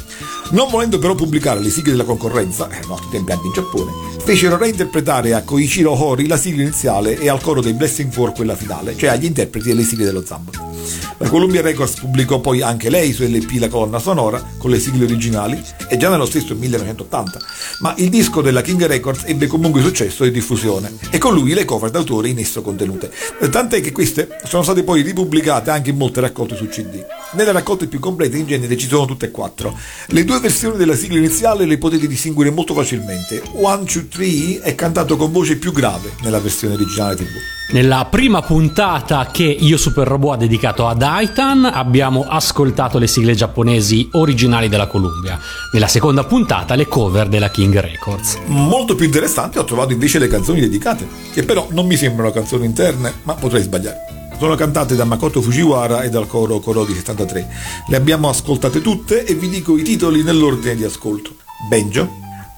[0.50, 3.92] Non volendo però pubblicare le sigle della concorrenza, eh, no, tempi anche in Giappone,
[4.22, 8.54] fecero reinterpretare a Koichiro Hori la sigla iniziale e al coro dei Blessing 4 quella
[8.54, 10.75] finale, cioè agli interpreti delle sigle dello Zambo.
[11.18, 15.04] La Columbia Records pubblicò poi anche lei su LP la colonna sonora con le sigle
[15.04, 17.38] originali e già nello stesso 1980,
[17.80, 21.64] ma il disco della King Records ebbe comunque successo e diffusione e con lui le
[21.64, 23.10] cover d'autore in esso contenute.
[23.50, 27.04] Tant'è che queste sono state poi ripubblicate anche in molte raccolte su CD.
[27.32, 29.76] Nelle raccolte più complete in genere ci sono tutte e quattro.
[30.06, 33.42] Le due versioni della sigla iniziale le potete distinguere molto facilmente.
[33.54, 37.28] One, Two, Three è cantato con voce più grave nella versione originale TV.
[37.68, 43.34] Nella prima puntata che Io Super Robot ha dedicato a Daitan abbiamo ascoltato le sigle
[43.34, 45.36] giapponesi originali della Columbia.
[45.72, 48.38] Nella seconda puntata le cover della King Records.
[48.46, 52.66] Molto più interessanti ho trovato invece le canzoni dedicate, che però non mi sembrano canzoni
[52.66, 53.96] interne, ma potrei sbagliare.
[54.38, 57.48] Sono cantate da Makoto Fujiwara e dal coro Korodi 73.
[57.88, 61.34] Le abbiamo ascoltate tutte e vi dico i titoli nell'ordine di ascolto.
[61.68, 62.08] Benjo,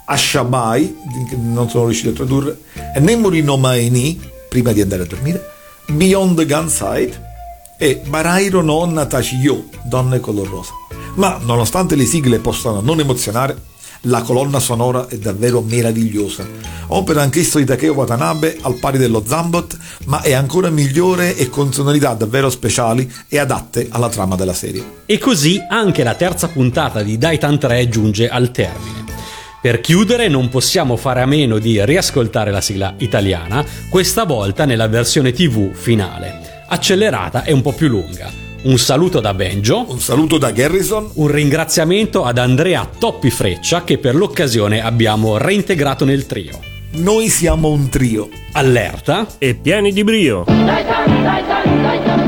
[0.04, 0.94] Ashabai,
[1.36, 2.58] non sono riuscito a tradurre,
[2.98, 5.50] Nemuri no Mae ni, prima di andare a dormire,
[5.86, 7.26] Beyond the Gunside
[7.78, 10.72] e Barairo no Natashi Yo, Donne color rosa.
[11.14, 13.56] Ma nonostante le sigle possano non emozionare,
[14.02, 16.46] la colonna sonora è davvero meravigliosa.
[16.88, 19.76] Opera anch'esso di Takeo Watanabe al pari dello Zambot,
[20.06, 25.02] ma è ancora migliore e con sonorità davvero speciali e adatte alla trama della serie.
[25.06, 29.17] E così anche la terza puntata di Daitan 3 giunge al termine.
[29.60, 34.86] Per chiudere non possiamo fare a meno di riascoltare la sigla italiana, questa volta nella
[34.86, 38.30] versione TV finale, accelerata e un po' più lunga.
[38.62, 43.98] Un saluto da Benjo, Un saluto da Garrison, un ringraziamento ad Andrea Toppi Freccia che
[43.98, 46.60] per l'occasione abbiamo reintegrato nel trio.
[46.92, 48.28] noi siamo un trio.
[48.52, 50.44] Allerta, e pieni di brio.
[50.46, 52.27] Uno